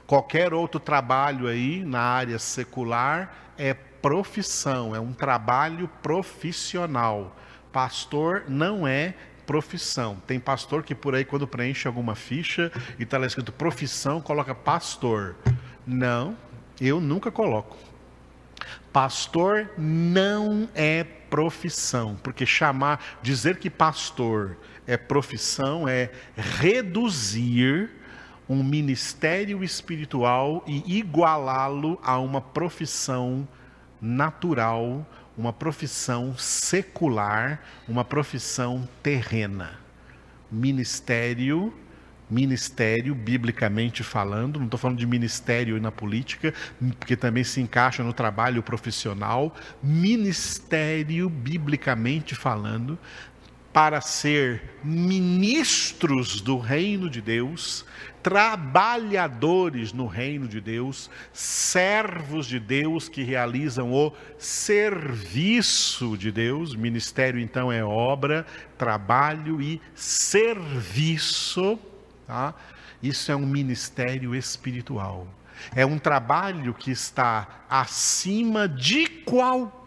Qualquer 0.06 0.52
outro 0.52 0.78
trabalho 0.78 1.46
aí 1.46 1.82
na 1.82 2.00
área 2.00 2.38
secular 2.38 3.34
é 3.56 3.72
profissão, 3.72 4.94
é 4.94 5.00
um 5.00 5.14
trabalho 5.14 5.88
profissional. 6.02 7.34
Pastor 7.72 8.44
não 8.46 8.86
é 8.86 9.14
profissão. 9.46 10.18
Tem 10.26 10.38
pastor 10.38 10.82
que 10.82 10.94
por 10.94 11.14
aí, 11.14 11.24
quando 11.24 11.46
preenche 11.46 11.88
alguma 11.88 12.14
ficha 12.14 12.70
e 12.98 13.04
está 13.04 13.16
lá 13.16 13.26
escrito 13.26 13.50
profissão, 13.50 14.20
coloca 14.20 14.54
pastor. 14.54 15.36
Não, 15.86 16.36
eu 16.80 17.00
nunca 17.00 17.30
coloco. 17.30 17.76
Pastor 18.92 19.70
não 19.76 20.68
é 20.74 21.04
profissão, 21.04 22.16
porque 22.22 22.46
chamar, 22.46 23.18
dizer 23.22 23.58
que 23.58 23.68
pastor 23.68 24.56
é 24.86 24.96
profissão 24.96 25.88
é 25.88 26.10
reduzir 26.36 27.90
um 28.48 28.62
ministério 28.62 29.64
espiritual 29.64 30.62
e 30.66 30.98
igualá-lo 30.98 31.98
a 32.02 32.18
uma 32.18 32.40
profissão 32.40 33.48
natural, 34.00 35.06
uma 35.36 35.52
profissão 35.52 36.36
secular, 36.36 37.60
uma 37.88 38.04
profissão 38.04 38.88
terrena. 39.02 39.80
Ministério, 40.50 41.74
ministério, 42.30 43.14
biblicamente 43.14 44.02
falando, 44.02 44.58
não 44.58 44.66
estou 44.66 44.78
falando 44.78 44.98
de 44.98 45.06
ministério 45.06 45.80
na 45.80 45.92
política, 45.92 46.52
porque 46.98 47.16
também 47.16 47.44
se 47.44 47.60
encaixa 47.60 48.02
no 48.02 48.12
trabalho 48.12 48.62
profissional. 48.62 49.54
Ministério, 49.82 51.28
biblicamente 51.28 52.34
falando, 52.34 52.98
para 53.74 54.00
ser 54.00 54.78
ministros 54.84 56.40
do 56.40 56.56
reino 56.58 57.10
de 57.10 57.20
Deus, 57.20 57.84
trabalhadores 58.22 59.92
no 59.92 60.06
reino 60.06 60.46
de 60.46 60.60
Deus, 60.60 61.10
servos 61.32 62.46
de 62.46 62.60
Deus 62.60 63.08
que 63.08 63.24
realizam 63.24 63.92
o 63.92 64.12
serviço 64.38 66.16
de 66.16 66.30
Deus. 66.30 66.76
Ministério, 66.76 67.40
então, 67.40 67.70
é 67.70 67.84
obra, 67.84 68.46
trabalho 68.78 69.60
e 69.60 69.80
serviço. 69.92 71.76
Tá? 72.26 72.54
Isso 73.02 73.30
é 73.30 73.36
um 73.36 73.46
ministério 73.46 74.34
espiritual. 74.34 75.26
É 75.74 75.84
um 75.84 75.98
trabalho 75.98 76.74
que 76.74 76.90
está 76.90 77.64
acima 77.68 78.68
de 78.68 79.06
qualquer 79.06 79.84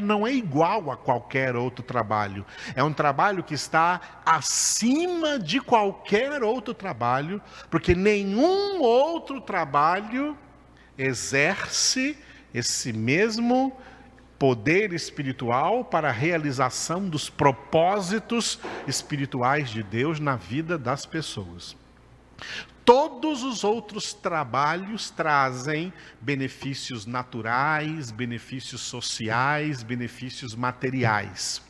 não 0.00 0.26
é 0.26 0.32
igual 0.32 0.90
a 0.90 0.96
qualquer 0.96 1.54
outro 1.54 1.84
trabalho. 1.84 2.44
É 2.74 2.82
um 2.82 2.92
trabalho 2.92 3.44
que 3.44 3.54
está 3.54 4.00
acima 4.24 5.38
de 5.38 5.60
qualquer 5.60 6.42
outro 6.42 6.74
trabalho, 6.74 7.40
porque 7.70 7.94
nenhum 7.94 8.80
outro 8.80 9.40
trabalho 9.40 10.36
exerce 10.96 12.16
esse 12.52 12.92
mesmo 12.92 13.76
poder 14.42 14.92
espiritual 14.92 15.84
para 15.84 16.08
a 16.08 16.12
realização 16.12 17.08
dos 17.08 17.30
propósitos 17.30 18.58
espirituais 18.88 19.70
de 19.70 19.84
Deus 19.84 20.18
na 20.18 20.34
vida 20.34 20.76
das 20.76 21.06
pessoas. 21.06 21.76
Todos 22.84 23.44
os 23.44 23.62
outros 23.62 24.12
trabalhos 24.12 25.10
trazem 25.10 25.92
benefícios 26.20 27.06
naturais, 27.06 28.10
benefícios 28.10 28.80
sociais, 28.80 29.84
benefícios 29.84 30.56
materiais. 30.56 31.62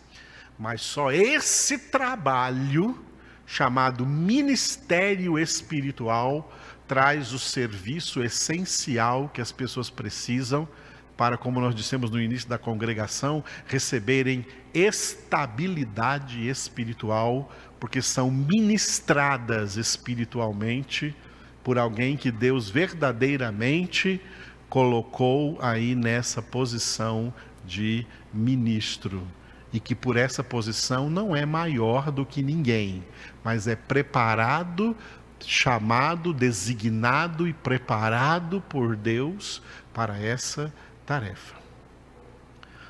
Mas 0.59 0.81
só 0.81 1.13
esse 1.13 1.77
trabalho, 1.77 3.05
chamado 3.45 4.07
ministério 4.07 5.39
espiritual, 5.39 6.51
traz 6.89 7.35
o 7.35 7.39
serviço 7.39 8.23
essencial 8.23 9.29
que 9.29 9.43
as 9.43 9.53
pessoas 9.53 9.91
precisam 9.91 10.67
para, 11.17 11.37
como 11.37 11.61
nós 11.61 11.75
dissemos 11.75 12.11
no 12.11 12.21
início 12.21 12.49
da 12.49 12.59
congregação, 12.59 13.45
receberem 13.67 14.47
estabilidade 14.73 16.49
espiritual, 16.49 17.51
porque 17.79 18.01
são 18.01 18.31
ministradas 18.31 19.77
espiritualmente 19.77 21.15
por 21.63 21.79
alguém 21.79 22.17
que 22.17 22.31
Deus 22.31 22.69
verdadeiramente 22.71 24.21
colocou 24.69 25.59
aí 25.61 25.95
nessa 25.95 26.41
posição 26.41 27.33
de 27.65 28.07
ministro. 28.33 29.27
E 29.73 29.81
que 29.81 29.95
por 29.95 30.17
essa 30.17 30.43
posição 30.43 31.09
não 31.09 31.35
é 31.35 31.47
maior 31.47 32.11
do 32.11 32.27
que 32.27 32.43
ninguém, 32.43 33.03
mas 33.43 33.67
é 33.67 33.77
preparado, 33.77 34.97
chamado, 35.41 36.33
designado 36.33 37.49
e 37.49 37.53
preparado 37.53 38.61
por 38.69 38.97
Deus 38.97 39.63
para 39.93 40.19
essa 40.19 40.73
tarefa. 41.13 41.57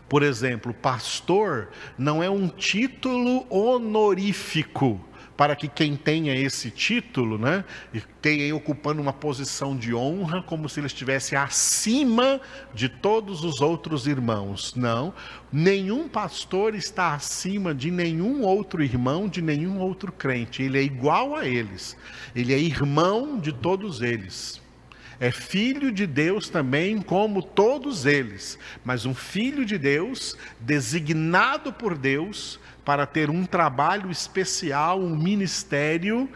Por 0.09 0.23
exemplo, 0.23 0.73
pastor 0.73 1.71
não 1.99 2.23
é 2.23 2.31
um 2.31 2.47
título 2.47 3.45
honorífico 3.51 5.01
para 5.37 5.57
que 5.57 5.67
quem 5.67 5.97
tenha 5.97 6.33
esse 6.37 6.71
título, 6.71 7.37
né, 7.37 7.65
tenha 8.21 8.55
ocupando 8.55 9.03
uma 9.03 9.13
posição 9.13 9.77
de 9.77 9.93
honra, 9.93 10.41
como 10.41 10.69
se 10.69 10.79
ele 10.79 10.87
estivesse 10.87 11.35
acima 11.35 12.41
de 12.73 12.89
todos 12.89 13.43
os 13.43 13.61
outros 13.61 14.07
irmãos. 14.07 14.77
Não, 14.77 15.13
nenhum 15.51 16.09
pastor 16.09 16.77
está 16.77 17.15
acima 17.15 17.75
de 17.75 17.91
nenhum 17.91 18.43
outro 18.43 18.85
irmão, 18.85 19.27
de 19.27 19.43
nenhum 19.43 19.81
outro 19.81 20.13
crente. 20.13 20.63
Ele 20.63 20.79
é 20.79 20.83
igual 20.83 21.35
a 21.35 21.45
eles. 21.45 21.97
Ele 22.37 22.53
é 22.53 22.59
irmão 22.59 23.37
de 23.37 23.51
todos 23.53 24.01
eles 24.01 24.62
é 25.23 25.31
filho 25.31 25.93
de 25.93 26.05
Deus 26.05 26.49
também, 26.49 27.01
como 27.01 27.45
todos 27.45 28.07
eles, 28.07 28.59
mas 28.85 29.07
um 29.07 29.15
filho 29.15 29.65
de 29.65 29.79
Deus, 29.79 30.37
designado 30.59 31.73
por 31.73 31.97
Deus 31.97 32.59
para 32.85 33.07
ter 33.07 33.31
um 33.31 33.47
trabalho 33.47 34.11
especial, 34.11 35.01
um 35.01 35.15
ministério 35.15 36.29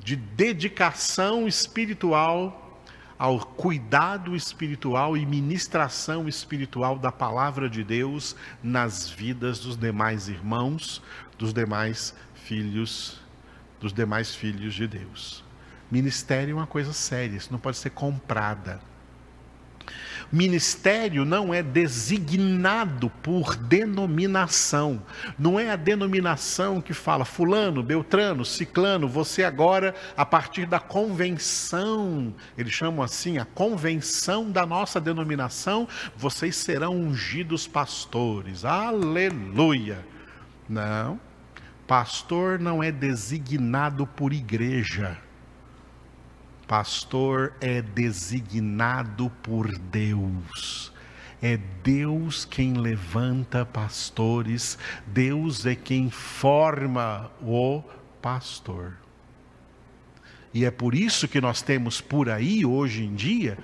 de 0.00 0.16
dedicação 0.16 1.46
espiritual 1.46 2.82
ao 3.16 3.38
cuidado 3.38 4.34
espiritual 4.34 5.16
e 5.16 5.24
ministração 5.24 6.28
espiritual 6.28 6.98
da 6.98 7.12
palavra 7.12 7.70
de 7.70 7.84
Deus 7.84 8.34
nas 8.60 9.08
vidas 9.08 9.60
dos 9.60 9.76
demais 9.76 10.28
irmãos, 10.28 11.00
dos 11.38 11.54
demais 11.54 12.12
filhos, 12.34 13.20
dos 13.78 13.92
demais 13.92 14.34
filhos 14.34 14.74
de 14.74 14.88
Deus. 14.88 15.44
Ministério 15.92 16.52
é 16.52 16.54
uma 16.54 16.66
coisa 16.66 16.90
séria, 16.90 17.36
isso 17.36 17.52
não 17.52 17.58
pode 17.58 17.76
ser 17.76 17.90
comprada. 17.90 18.80
Ministério 20.32 21.26
não 21.26 21.52
é 21.52 21.62
designado 21.62 23.10
por 23.22 23.54
denominação. 23.54 25.02
Não 25.38 25.60
é 25.60 25.70
a 25.70 25.76
denominação 25.76 26.80
que 26.80 26.94
fala 26.94 27.26
fulano, 27.26 27.82
beltrano, 27.82 28.42
ciclano, 28.42 29.06
você 29.06 29.44
agora 29.44 29.94
a 30.16 30.24
partir 30.24 30.64
da 30.64 30.80
convenção, 30.80 32.34
eles 32.56 32.72
chamam 32.72 33.04
assim, 33.04 33.36
a 33.36 33.44
convenção 33.44 34.50
da 34.50 34.64
nossa 34.64 34.98
denominação, 34.98 35.86
vocês 36.16 36.56
serão 36.56 36.96
ungidos 36.96 37.68
pastores. 37.68 38.64
Aleluia. 38.64 39.98
Não. 40.66 41.20
Pastor 41.86 42.58
não 42.58 42.82
é 42.82 42.90
designado 42.90 44.06
por 44.06 44.32
igreja. 44.32 45.18
Pastor 46.72 47.52
é 47.60 47.82
designado 47.82 49.28
por 49.42 49.76
Deus. 49.76 50.90
É 51.42 51.58
Deus 51.58 52.46
quem 52.46 52.72
levanta 52.72 53.66
pastores, 53.66 54.78
Deus 55.06 55.66
é 55.66 55.74
quem 55.74 56.08
forma 56.08 57.30
o 57.42 57.82
pastor. 58.22 58.96
E 60.54 60.64
é 60.64 60.70
por 60.70 60.94
isso 60.94 61.28
que 61.28 61.42
nós 61.42 61.60
temos 61.60 62.00
por 62.00 62.30
aí, 62.30 62.64
hoje 62.64 63.04
em 63.04 63.14
dia, 63.14 63.58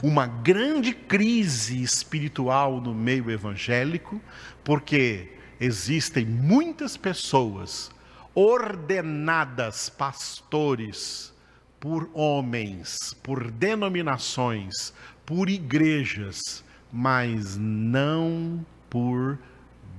uma 0.00 0.28
grande 0.28 0.94
crise 0.94 1.82
espiritual 1.82 2.80
no 2.80 2.94
meio 2.94 3.32
evangélico, 3.32 4.22
porque 4.62 5.32
existem 5.58 6.24
muitas 6.24 6.96
pessoas 6.96 7.90
ordenadas 8.32 9.90
pastores, 9.90 11.36
por 11.80 12.10
homens, 12.12 13.14
por 13.22 13.50
denominações, 13.50 14.92
por 15.24 15.48
igrejas, 15.48 16.64
mas 16.92 17.56
não 17.56 18.64
por 18.90 19.38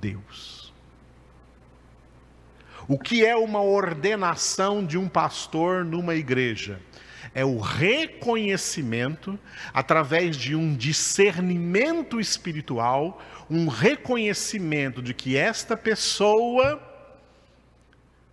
Deus. 0.00 0.72
O 2.88 2.98
que 2.98 3.24
é 3.24 3.36
uma 3.36 3.62
ordenação 3.62 4.84
de 4.84 4.98
um 4.98 5.08
pastor 5.08 5.84
numa 5.84 6.14
igreja? 6.14 6.80
É 7.32 7.44
o 7.44 7.60
reconhecimento, 7.60 9.38
através 9.72 10.36
de 10.36 10.56
um 10.56 10.74
discernimento 10.74 12.18
espiritual, 12.18 13.22
um 13.48 13.68
reconhecimento 13.68 15.00
de 15.00 15.14
que 15.14 15.36
esta 15.36 15.76
pessoa 15.76 16.82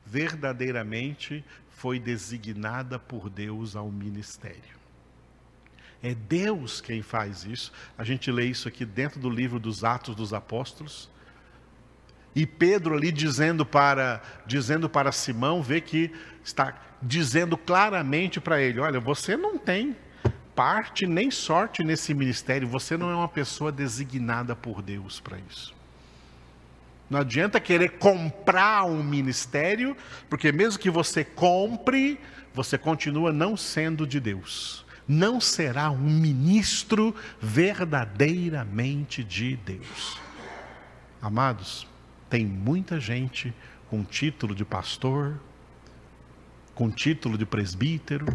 verdadeiramente 0.04 1.44
foi 1.78 2.00
designada 2.00 2.98
por 2.98 3.30
Deus 3.30 3.76
ao 3.76 3.92
ministério. 3.92 4.78
É 6.02 6.16
Deus 6.16 6.82
quem 6.82 7.04
faz 7.04 7.46
isso. 7.46 7.72
A 7.96 8.04
gente 8.04 8.32
lê 8.32 8.46
isso 8.46 8.68
aqui 8.68 8.84
dentro 8.84 9.20
do 9.20 9.30
livro 9.30 9.60
dos 9.60 9.84
Atos 9.84 10.16
dos 10.16 10.34
Apóstolos. 10.34 11.08
E 12.36 12.48
Pedro 12.48 12.96
ali 12.96 13.12
dizendo 13.12 13.64
para 13.64 14.24
dizendo 14.48 14.90
para 14.90 15.12
Simão, 15.12 15.62
vê 15.62 15.80
que 15.80 16.12
está 16.44 16.76
dizendo 17.00 17.56
claramente 17.56 18.42
para 18.42 18.60
ele: 18.60 18.80
olha, 18.80 19.00
você 19.00 19.38
não 19.38 19.56
tem 19.56 19.96
parte 20.56 21.06
nem 21.06 21.30
sorte 21.30 21.84
nesse 21.84 22.12
ministério, 22.12 22.68
você 22.68 22.98
não 22.98 23.12
é 23.12 23.16
uma 23.16 23.30
pessoa 23.30 23.72
designada 23.72 24.56
por 24.56 24.82
Deus 24.82 25.20
para 25.20 25.38
isso. 25.48 25.77
Não 27.10 27.20
adianta 27.20 27.60
querer 27.60 27.98
comprar 27.98 28.86
um 28.86 29.02
ministério, 29.02 29.96
porque 30.30 30.52
mesmo 30.52 30.80
que 30.80 30.90
você 30.90 31.24
compre, 31.24 32.20
você 32.54 32.78
continua 32.78 33.32
não 33.32 33.56
sendo 33.56 34.06
de 34.06 34.20
Deus. 34.20 34.86
Não 35.08 35.40
será 35.40 35.90
um 35.90 35.98
ministro 35.98 37.16
verdadeiramente 37.40 39.24
de 39.24 39.56
Deus. 39.56 40.20
Amados, 41.22 41.88
tem 42.30 42.46
muita 42.46 43.00
gente 43.00 43.54
com 43.90 44.04
título 44.04 44.54
de 44.54 44.66
pastor, 44.66 45.40
com 46.76 46.92
título 46.92 47.38
de 47.38 47.46
presbítero, 47.46 48.28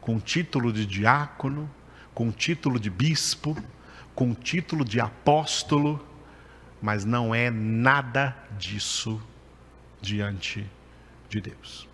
com 0.00 0.20
título 0.20 0.72
de 0.72 0.86
diácono, 0.86 1.68
com 2.14 2.30
título 2.30 2.78
de 2.78 2.88
bispo, 2.88 3.56
com 4.14 4.32
título 4.32 4.84
de 4.84 5.00
apóstolo, 5.00 6.06
mas 6.82 7.04
não 7.04 7.32
é 7.32 7.48
nada 7.48 8.36
disso 8.58 9.22
diante 10.00 10.68
de 11.28 11.40
Deus. 11.40 11.88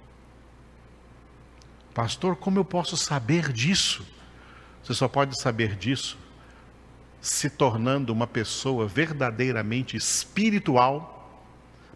Pastor, 1.93 2.37
como 2.37 2.59
eu 2.59 2.65
posso 2.65 2.97
saber 2.97 3.53
disso? 3.53 4.07
Você 4.83 4.95
só 4.95 5.07
pode 5.07 5.39
saber 5.39 5.77
disso 5.77 6.19
se 7.21 7.51
tornando 7.51 8.13
uma 8.13 8.27
pessoa 8.27 8.87
verdadeiramente 8.87 9.97
espiritual, 9.97 11.45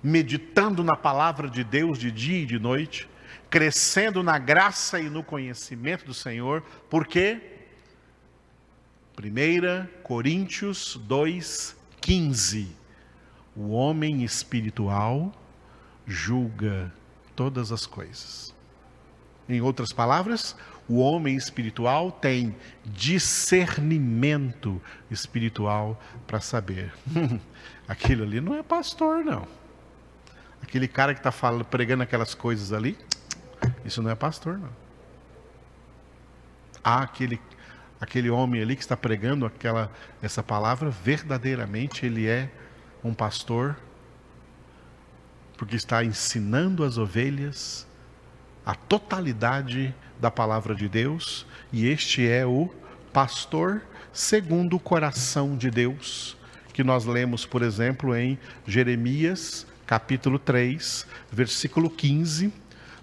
meditando 0.03 0.85
na 0.85 0.97
palavra 0.97 1.49
de 1.49 1.65
Deus 1.65 1.99
de 1.99 2.11
dia 2.11 2.43
e 2.43 2.47
de 2.47 2.59
noite, 2.59 3.09
crescendo 3.49 4.23
na 4.23 4.39
graça 4.39 5.01
e 5.01 5.09
no 5.09 5.23
conhecimento 5.23 6.05
do 6.05 6.13
Senhor, 6.13 6.63
porque 6.91 7.41
1 9.17 10.03
Coríntios 10.03 11.01
2,15 11.09 12.82
o 13.57 13.71
homem 13.71 14.23
espiritual 14.23 15.33
julga 16.07 16.93
todas 17.37 17.73
as 17.73 17.87
coisas. 17.87 18.55
Em 19.49 19.61
outras 19.61 19.93
palavras, 19.93 20.57
O 20.89 20.99
homem 20.99 21.37
espiritual 21.37 22.11
tem 22.11 22.55
discernimento 22.85 24.83
espiritual 25.11 26.01
para 26.27 26.41
saber. 26.41 26.93
Aquilo 27.87 28.25
ali 28.25 28.41
não 28.41 28.55
é 28.55 28.63
pastor, 28.63 29.25
não. 29.25 29.47
Aquele 30.61 30.89
cara 30.89 31.15
que 31.15 31.21
está 31.21 31.33
pregando 31.65 32.03
aquelas 32.03 32.35
coisas 32.35 32.73
ali, 32.73 32.99
isso 33.85 34.03
não 34.03 34.11
é 34.11 34.15
pastor, 34.15 34.59
não. 34.59 34.71
Há 36.83 37.03
aquele, 37.03 37.41
aquele 38.01 38.29
homem 38.29 38.61
ali 38.61 38.75
que 38.75 38.83
está 38.83 38.97
pregando 38.97 39.47
aquela, 39.47 39.91
essa 40.21 40.43
palavra, 40.43 40.91
verdadeiramente 40.91 42.05
ele 42.05 42.27
é 42.27 42.51
um 43.03 43.15
pastor, 43.15 43.77
porque 45.57 45.77
está 45.77 46.05
ensinando 46.05 46.85
as 46.85 46.99
ovelhas 46.99 47.87
a 48.65 48.75
totalidade 48.75 49.95
da 50.21 50.31
palavra 50.31 50.75
de 50.75 50.89
Deus, 50.89 51.45
e 51.73 51.87
este 51.87 52.27
é 52.27 52.47
o 52.47 52.71
pastor 53.13 53.83
segundo 54.13 54.77
o 54.77 54.81
coração 54.81 55.57
de 55.57 55.71
Deus, 55.71 56.37
que 56.73 56.85
nós 56.85 57.05
lemos, 57.05 57.45
por 57.45 57.63
exemplo, 57.63 58.15
em 58.15 58.39
Jeremias, 58.67 59.67
capítulo 59.87 60.39
3, 60.39 61.07
versículo 61.31 61.91
15, 61.91 62.53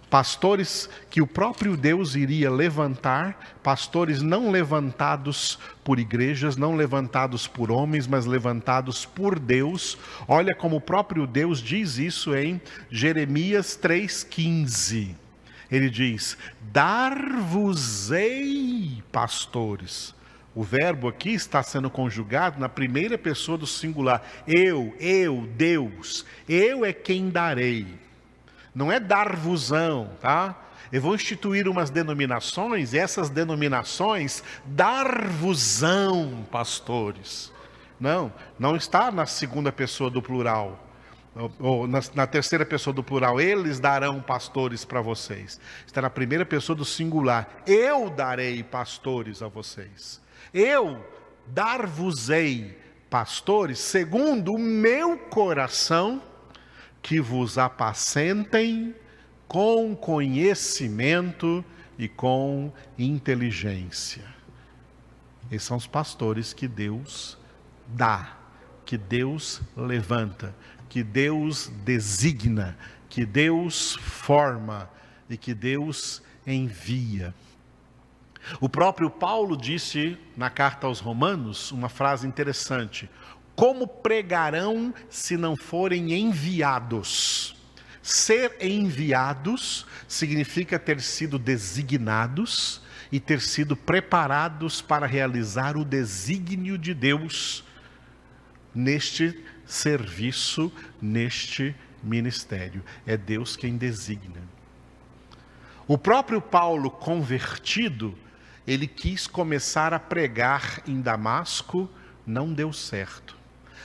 pastores 0.09 0.89
que 1.09 1.21
o 1.21 1.27
próprio 1.27 1.77
Deus 1.77 2.15
iria 2.15 2.49
levantar, 2.49 3.57
pastores 3.61 4.21
não 4.21 4.49
levantados 4.49 5.59
por 5.83 5.99
igrejas, 5.99 6.57
não 6.57 6.75
levantados 6.75 7.47
por 7.47 7.71
homens, 7.71 8.07
mas 8.07 8.25
levantados 8.25 9.05
por 9.05 9.37
Deus. 9.39 9.97
Olha 10.27 10.55
como 10.55 10.77
o 10.77 10.81
próprio 10.81 11.27
Deus 11.27 11.61
diz 11.61 11.97
isso 11.97 12.35
em 12.35 12.59
Jeremias 12.89 13.79
3,15. 13.81 15.15
Ele 15.71 15.89
diz: 15.89 16.37
Dar-vos-ei 16.71 17.83
pastores. 19.11 20.17
O 20.55 20.63
verbo 20.63 21.07
aqui 21.07 21.29
está 21.29 21.61
sendo 21.61 21.89
conjugado 21.89 22.59
na 22.59 22.67
primeira 22.67 23.17
pessoa 23.17 23.57
do 23.57 23.67
singular. 23.67 24.21
Eu, 24.47 24.93
eu, 24.99 25.47
Deus. 25.55 26.25
Eu 26.47 26.83
é 26.83 26.91
quem 26.91 27.29
darei. 27.29 28.08
Não 28.73 28.91
é 28.91 28.99
dar-vosão, 28.99 30.11
tá? 30.21 30.55
Eu 30.91 31.01
vou 31.01 31.15
instituir 31.15 31.67
umas 31.67 31.89
denominações, 31.89 32.93
e 32.93 32.97
essas 32.97 33.29
denominações 33.29 34.43
dar-vosão 34.65 36.45
pastores. 36.51 37.51
Não, 37.99 38.31
não 38.57 38.75
está 38.75 39.11
na 39.11 39.25
segunda 39.25 39.71
pessoa 39.71 40.09
do 40.09 40.21
plural 40.21 40.89
ou 41.59 41.87
na, 41.87 41.99
na, 42.15 42.27
terceira 42.27 42.65
pessoa 42.65 42.93
do 42.93 43.03
plural, 43.03 43.39
eles 43.39 43.79
darão 43.79 44.21
pastores 44.21 44.83
para 44.83 45.01
vocês. 45.01 45.59
Está 45.85 46.01
na 46.01 46.09
primeira 46.09 46.45
pessoa 46.45 46.75
do 46.75 46.83
singular, 46.83 47.47
eu 47.65 48.09
darei 48.09 48.63
pastores 48.63 49.41
a 49.41 49.47
vocês. 49.47 50.19
Eu 50.53 51.05
dar-vos-ei 51.47 52.77
pastores 53.09 53.79
segundo 53.79 54.53
o 54.53 54.59
meu 54.59 55.17
coração, 55.17 56.21
que 57.01 57.19
vos 57.19 57.57
apacentem 57.57 58.95
com 59.47 59.95
conhecimento 59.95 61.63
e 61.97 62.07
com 62.07 62.71
inteligência. 62.97 64.23
Esses 65.51 65.67
são 65.67 65.77
os 65.77 65.87
pastores 65.87 66.53
que 66.53 66.67
Deus 66.67 67.37
dá, 67.87 68.37
que 68.85 68.97
Deus 68.97 69.61
levanta, 69.75 70.55
que 70.87 71.03
Deus 71.03 71.71
designa, 71.83 72.77
que 73.09 73.25
Deus 73.25 73.95
forma 73.95 74.89
e 75.29 75.35
que 75.35 75.53
Deus 75.53 76.21
envia. 76.45 77.33
O 78.59 78.69
próprio 78.69 79.09
Paulo 79.09 79.57
disse 79.57 80.17
na 80.37 80.49
carta 80.49 80.87
aos 80.87 80.99
Romanos 80.99 81.71
uma 81.71 81.89
frase 81.89 82.27
interessante: 82.27 83.09
Como 83.59 83.85
pregarão 83.85 84.93
se 85.09 85.35
não 85.35 85.57
forem 85.57 86.13
enviados? 86.13 87.57
Ser 88.01 88.55
enviados 88.61 89.85
significa 90.07 90.79
ter 90.79 91.01
sido 91.01 91.37
designados 91.37 92.81
e 93.11 93.19
ter 93.19 93.41
sido 93.41 93.75
preparados 93.75 94.81
para 94.81 95.05
realizar 95.05 95.75
o 95.75 95.83
desígnio 95.83 96.77
de 96.77 96.93
Deus 96.93 97.65
neste 98.73 99.43
serviço 99.65 100.71
neste 101.01 101.75
ministério. 102.01 102.81
É 103.05 103.17
Deus 103.17 103.57
quem 103.57 103.75
designa. 103.75 104.41
O 105.85 105.97
próprio 105.97 106.39
Paulo, 106.39 106.89
convertido, 106.89 108.17
ele 108.65 108.87
quis 108.87 109.27
começar 109.27 109.93
a 109.93 109.99
pregar 109.99 110.81
em 110.87 111.01
Damasco, 111.01 111.89
não 112.25 112.53
deu 112.53 112.71
certo. 112.71 113.38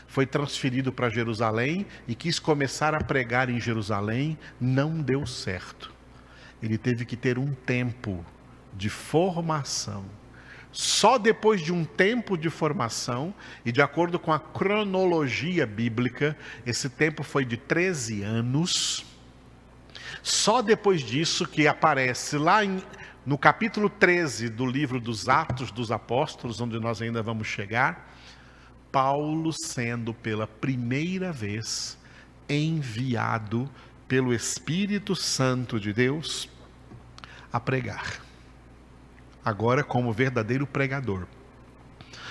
Foi 0.07 0.27
transferido 0.27 0.93
para 0.93 1.09
Jerusalém 1.09 1.87
e 2.07 2.15
quis 2.15 2.39
começar 2.39 2.95
a 2.95 3.03
pregar 3.03 3.49
em 3.49 3.61
Jerusalém, 3.61 4.39
não 4.61 5.01
deu 5.01 5.27
certo. 5.27 5.93
Ele 6.63 6.79
teve 6.79 7.05
que 7.05 7.17
ter 7.17 7.39
um 7.39 7.53
tempo 7.53 8.25
de 8.73 8.89
formação 8.89 10.05
só 10.75 11.19
depois 11.19 11.61
de 11.61 11.73
um 11.73 11.85
tempo 11.85 12.37
de 12.37 12.51
formação, 12.51 13.33
e 13.65 13.71
de 13.71 13.81
acordo 13.81 14.19
com 14.19 14.33
a 14.33 14.41
cronologia 14.41 15.65
bíblica, 15.65 16.37
esse 16.67 16.91
tempo 16.91 17.23
foi 17.23 17.45
de 17.45 17.57
13 17.57 18.25
anos. 18.25 19.07
Só 20.21 20.61
depois 20.61 21.01
disso 21.01 21.47
que 21.47 21.69
aparece 21.69 22.37
lá 22.37 22.65
em, 22.65 22.83
no 23.25 23.39
capítulo 23.39 23.89
13 23.89 24.49
do 24.49 24.67
livro 24.67 24.99
dos 24.99 25.29
Atos 25.29 25.71
dos 25.71 25.93
Apóstolos, 25.93 26.61
onde 26.61 26.81
nós 26.81 27.01
ainda 27.01 27.23
vamos 27.23 27.47
chegar, 27.47 28.13
Paulo 28.95 29.53
sendo 29.53 30.15
pela 30.15 30.47
primeira 30.47 31.33
vez 31.33 31.99
enviado 32.49 33.69
pelo 34.07 34.33
Espírito 34.33 35.17
Santo 35.17 35.81
de 35.81 35.93
Deus 35.93 36.49
a 37.53 37.59
pregar 37.59 38.23
agora 39.45 39.85
como 39.85 40.13
verdadeiro 40.13 40.65
pregador. 40.65 41.27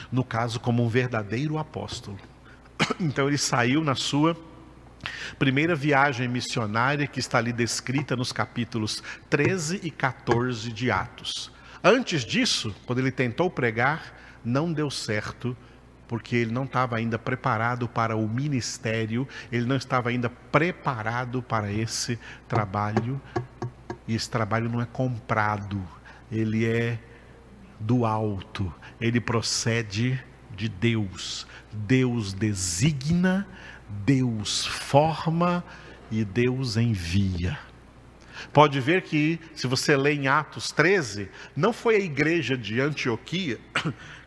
No 0.09 0.23
caso, 0.23 0.59
como 0.59 0.83
um 0.83 0.87
verdadeiro 0.87 1.57
apóstolo. 1.57 2.17
Então 2.99 3.27
ele 3.27 3.37
saiu 3.37 3.83
na 3.83 3.95
sua 3.95 4.35
primeira 5.37 5.75
viagem 5.75 6.27
missionária, 6.27 7.05
que 7.07 7.19
está 7.19 7.37
ali 7.37 7.51
descrita 7.51 8.15
nos 8.15 8.31
capítulos 8.31 9.03
13 9.29 9.81
e 9.83 9.91
14 9.91 10.71
de 10.71 10.89
Atos. 10.89 11.51
Antes 11.83 12.23
disso, 12.23 12.73
quando 12.85 12.99
ele 12.99 13.11
tentou 13.11 13.49
pregar, 13.49 14.17
não 14.43 14.71
deu 14.71 14.89
certo, 14.89 15.55
porque 16.13 16.35
ele 16.35 16.51
não 16.51 16.65
estava 16.65 16.97
ainda 16.97 17.17
preparado 17.17 17.87
para 17.87 18.15
o 18.15 18.29
ministério, 18.29 19.27
ele 19.51 19.65
não 19.65 19.75
estava 19.75 20.09
ainda 20.09 20.29
preparado 20.29 21.41
para 21.41 21.71
esse 21.71 22.19
trabalho, 22.47 23.19
e 24.07 24.13
esse 24.13 24.29
trabalho 24.29 24.69
não 24.69 24.79
é 24.79 24.85
comprado, 24.85 25.81
ele 26.31 26.67
é 26.67 26.99
do 27.79 28.05
alto, 28.05 28.71
ele 29.01 29.19
procede 29.19 30.23
de 30.55 30.69
Deus. 30.69 31.47
Deus 31.71 32.31
designa, 32.31 33.47
Deus 34.05 34.67
forma 34.67 35.63
e 36.11 36.23
Deus 36.23 36.77
envia. 36.77 37.57
Pode 38.51 38.79
ver 38.79 39.01
que, 39.01 39.39
se 39.55 39.65
você 39.65 39.97
lê 39.97 40.13
em 40.13 40.27
Atos 40.27 40.71
13, 40.71 41.27
não 41.55 41.73
foi 41.73 41.95
a 41.95 41.99
igreja 41.99 42.55
de 42.55 42.79
Antioquia 42.79 43.59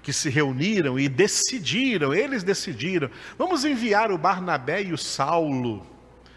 que 0.07 0.13
se 0.13 0.31
reuniram 0.31 1.01
e 1.01 1.09
decidiram, 1.09 2.15
eles 2.15 2.45
decidiram, 2.45 3.11
vamos 3.37 3.65
enviar 3.65 4.13
o 4.13 4.17
Barnabé 4.17 4.81
e 4.81 4.93
o 4.93 4.97
Saulo. 4.97 5.85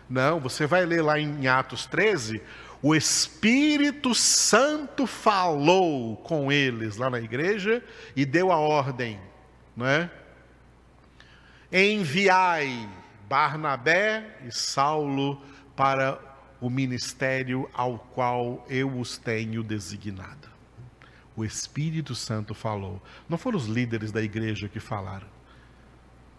Não, 0.10 0.40
você 0.40 0.66
vai 0.66 0.88
ler 0.88 1.04
lá 1.04 1.20
em 1.20 1.48
Atos 1.48 1.86
13, 1.86 2.42
o 2.82 2.96
Espírito 2.96 4.16
Santo 4.16 5.06
falou 5.06 6.18
com 6.18 6.52
eles 6.52 6.98
lá 6.98 7.12
na 7.12 7.20
igreja 7.20 7.84
e 8.16 8.26
deu 8.26 8.52
a 8.52 8.58
ordem, 8.58 9.20
não 9.78 9.86
é? 9.86 10.10
Enviai 11.72 12.90
Barnabé 13.30 14.40
e 14.48 14.52
Saulo 14.52 15.44
para 15.76 16.20
o 16.60 16.72
ministério 16.72 17.70
ao 17.72 18.00
qual 18.00 18.66
eu 18.68 19.00
os 19.00 19.20
tenho 19.20 19.62
designado. 19.62 20.49
O 21.40 21.46
Espírito 21.46 22.14
Santo 22.16 22.54
falou. 22.54 23.02
Não 23.30 23.38
foram 23.38 23.58
os 23.58 23.66
líderes 23.66 24.12
da 24.12 24.22
igreja 24.22 24.68
que 24.68 24.78
falaram. 24.78 25.28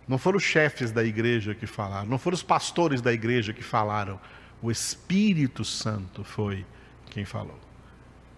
Não 0.07 0.19
foram 0.19 0.37
os 0.37 0.43
chefes 0.43 0.93
da 0.93 1.03
igreja 1.03 1.55
que 1.55 1.67
falaram. 1.67 2.07
Não 2.07 2.19
foram 2.19 2.35
os 2.35 2.43
pastores 2.43 3.01
da 3.01 3.11
igreja 3.11 3.55
que 3.55 3.63
falaram 3.63 4.21
o 4.61 4.71
Espírito 4.71 5.65
Santo 5.65 6.23
foi 6.23 6.67
quem 7.07 7.25
falou. 7.25 7.59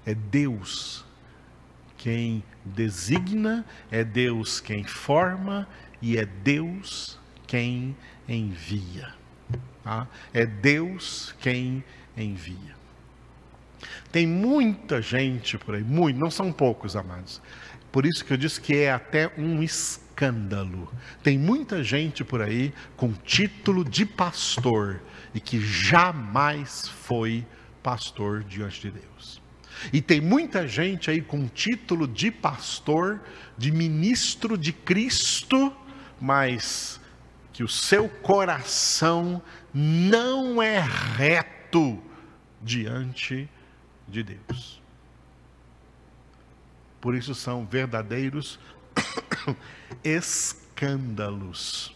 É 0.07 0.14
Deus 0.14 1.05
quem 1.98 2.44
designa, 2.64 3.64
é 3.90 4.05
Deus 4.05 4.61
quem 4.61 4.85
forma 4.85 5.66
e 6.01 6.16
é 6.16 6.25
Deus 6.25 7.18
quem 7.44 7.96
envia. 8.29 9.12
Tá? 9.83 10.07
É 10.33 10.46
Deus 10.46 11.35
quem 11.40 11.83
envia. 12.16 12.82
Tem 14.11 14.27
muita 14.27 15.01
gente 15.01 15.57
por 15.59 15.75
aí, 15.75 15.83
muito, 15.83 16.18
não 16.18 16.31
são 16.31 16.53
poucos, 16.53 16.97
amados. 16.97 17.40
Por 17.90 18.07
isso 18.07 18.25
que 18.25 18.33
eu 18.33 18.37
disse 18.37 18.61
que 18.61 18.77
é 18.77 18.90
até 18.90 19.31
um 19.37 19.62
escândalo. 19.62 20.90
Tem 21.23 21.38
muita 21.38 21.85
gente 21.85 22.25
por 22.25 22.40
aí 22.40 22.73
com 22.97 23.12
título 23.12 23.85
de 23.85 24.07
pastor 24.07 25.03
e 25.35 25.40
que 25.40 25.61
jamais 25.61 26.88
foi 26.88 27.47
pastor 27.83 28.45
diante 28.45 28.81
de 28.81 28.90
Deus. 28.92 29.42
E 29.92 30.01
tem 30.01 30.21
muita 30.21 30.66
gente 30.66 31.11
aí 31.11 31.21
com 31.21 31.47
título 31.49 32.07
de 32.07 32.31
pastor, 32.31 33.21
de 33.59 33.73
ministro 33.73 34.57
de 34.57 34.73
Cristo, 34.73 35.75
mas 36.21 37.01
que 37.53 37.62
o 37.62 37.68
seu 37.68 38.09
coração 38.09 39.42
não 39.75 40.62
é 40.62 40.81
reto 41.16 42.03
diante 42.62 43.37
de 43.37 43.62
Deus. 44.20 44.83
Por 47.01 47.14
isso 47.14 47.35
são 47.37 47.64
verdadeiros 47.64 48.59
escândalos 50.03 51.94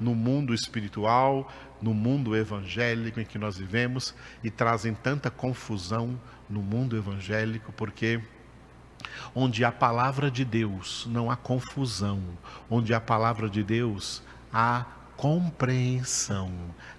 no 0.00 0.14
mundo 0.14 0.52
espiritual, 0.52 1.52
no 1.80 1.94
mundo 1.94 2.36
evangélico 2.36 3.20
em 3.20 3.24
que 3.24 3.38
nós 3.38 3.56
vivemos 3.56 4.14
e 4.42 4.50
trazem 4.50 4.94
tanta 4.94 5.30
confusão 5.30 6.20
no 6.50 6.60
mundo 6.60 6.96
evangélico, 6.96 7.72
porque 7.72 8.20
onde 9.34 9.64
a 9.64 9.70
palavra 9.72 10.30
de 10.30 10.44
Deus 10.44 11.06
não 11.10 11.30
há 11.30 11.36
confusão, 11.36 12.22
onde 12.68 12.92
a 12.94 13.00
palavra 13.00 13.48
de 13.48 13.62
Deus 13.62 14.22
há 14.52 14.84
compreensão, 15.18 16.52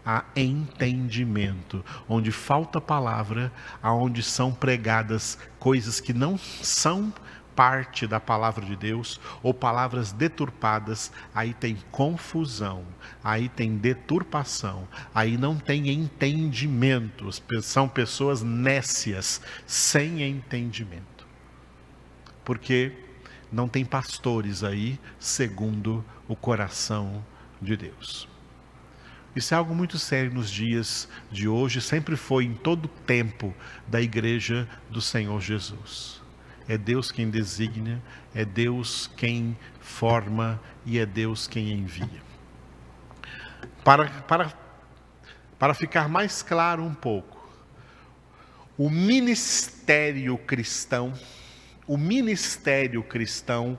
há 0.05 0.25
entendimento, 0.35 1.83
onde 2.07 2.33
falta 2.33 2.81
palavra, 2.81 3.49
aonde 3.81 4.21
são 4.21 4.53
pregadas 4.53 5.37
coisas 5.57 6.01
que 6.01 6.11
não 6.11 6.37
são 6.37 7.13
parte 7.55 8.05
da 8.05 8.19
palavra 8.19 8.65
de 8.65 8.75
Deus 8.75 9.21
ou 9.41 9.53
palavras 9.53 10.11
deturpadas, 10.11 11.13
aí 11.33 11.53
tem 11.53 11.77
confusão, 11.91 12.83
aí 13.23 13.47
tem 13.47 13.77
deturpação, 13.77 14.85
aí 15.15 15.37
não 15.37 15.57
tem 15.57 15.89
entendimento. 15.89 17.29
São 17.61 17.87
pessoas 17.87 18.41
nécias, 18.41 19.41
sem 19.65 20.23
entendimento. 20.23 21.25
Porque 22.43 22.91
não 23.49 23.69
tem 23.69 23.85
pastores 23.85 24.61
aí 24.61 24.99
segundo 25.17 26.03
o 26.27 26.35
coração 26.35 27.23
de 27.61 27.75
Deus. 27.77 28.27
Isso 29.35 29.53
é 29.53 29.57
algo 29.57 29.75
muito 29.75 29.97
sério 29.99 30.33
nos 30.33 30.49
dias 30.49 31.07
de 31.31 31.47
hoje, 31.47 31.81
sempre 31.81 32.15
foi 32.15 32.45
em 32.45 32.53
todo 32.53 32.85
o 32.85 32.87
tempo 32.87 33.53
da 33.87 34.01
igreja 34.01 34.67
do 34.89 35.01
Senhor 35.01 35.39
Jesus 35.39 36.19
é 36.69 36.77
Deus 36.77 37.11
quem 37.11 37.31
designa, 37.31 37.99
é 38.33 38.45
Deus 38.45 39.09
quem 39.17 39.57
forma 39.81 40.61
e 40.85 40.99
é 40.99 41.05
Deus 41.05 41.47
quem 41.47 41.71
envia. 41.71 42.21
Para, 43.83 44.07
para, 44.21 44.53
para 45.57 45.73
ficar 45.73 46.07
mais 46.07 46.43
claro 46.43 46.83
um 46.83 46.93
pouco, 46.93 47.39
o 48.77 48.87
ministério 48.87 50.37
cristão, 50.37 51.11
o 51.87 51.97
ministério 51.97 53.01
cristão, 53.01 53.75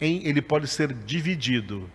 em, 0.00 0.26
ele 0.26 0.42
pode 0.42 0.66
ser 0.66 0.92
dividido 0.92 1.88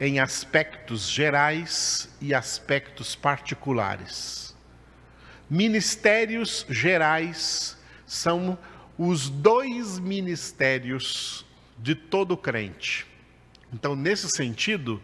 em 0.00 0.18
aspectos 0.20 1.08
gerais 1.08 2.08
e 2.20 2.34
aspectos 2.34 3.14
particulares. 3.14 4.54
Ministérios 5.48 6.66
gerais 6.68 7.78
são 8.06 8.58
os 8.98 9.28
dois 9.28 9.98
ministérios 9.98 11.46
de 11.78 11.94
todo 11.94 12.36
crente. 12.36 13.06
Então, 13.72 13.94
nesse 13.94 14.28
sentido, 14.28 15.02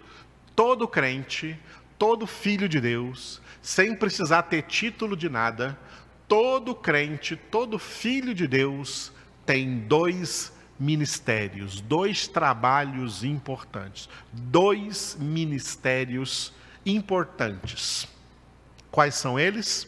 todo 0.54 0.88
crente, 0.88 1.58
todo 1.98 2.26
filho 2.26 2.68
de 2.68 2.80
Deus, 2.80 3.40
sem 3.60 3.94
precisar 3.94 4.42
ter 4.42 4.62
título 4.62 5.16
de 5.16 5.28
nada, 5.28 5.78
todo 6.26 6.74
crente, 6.74 7.36
todo 7.36 7.78
filho 7.78 8.34
de 8.34 8.46
Deus 8.46 9.12
tem 9.44 9.78
dois 9.80 10.52
ministérios, 10.82 11.80
dois 11.80 12.26
trabalhos 12.26 13.22
importantes, 13.22 14.08
dois 14.32 15.16
ministérios 15.18 16.52
importantes. 16.84 18.08
Quais 18.90 19.14
são 19.14 19.38
eles? 19.38 19.86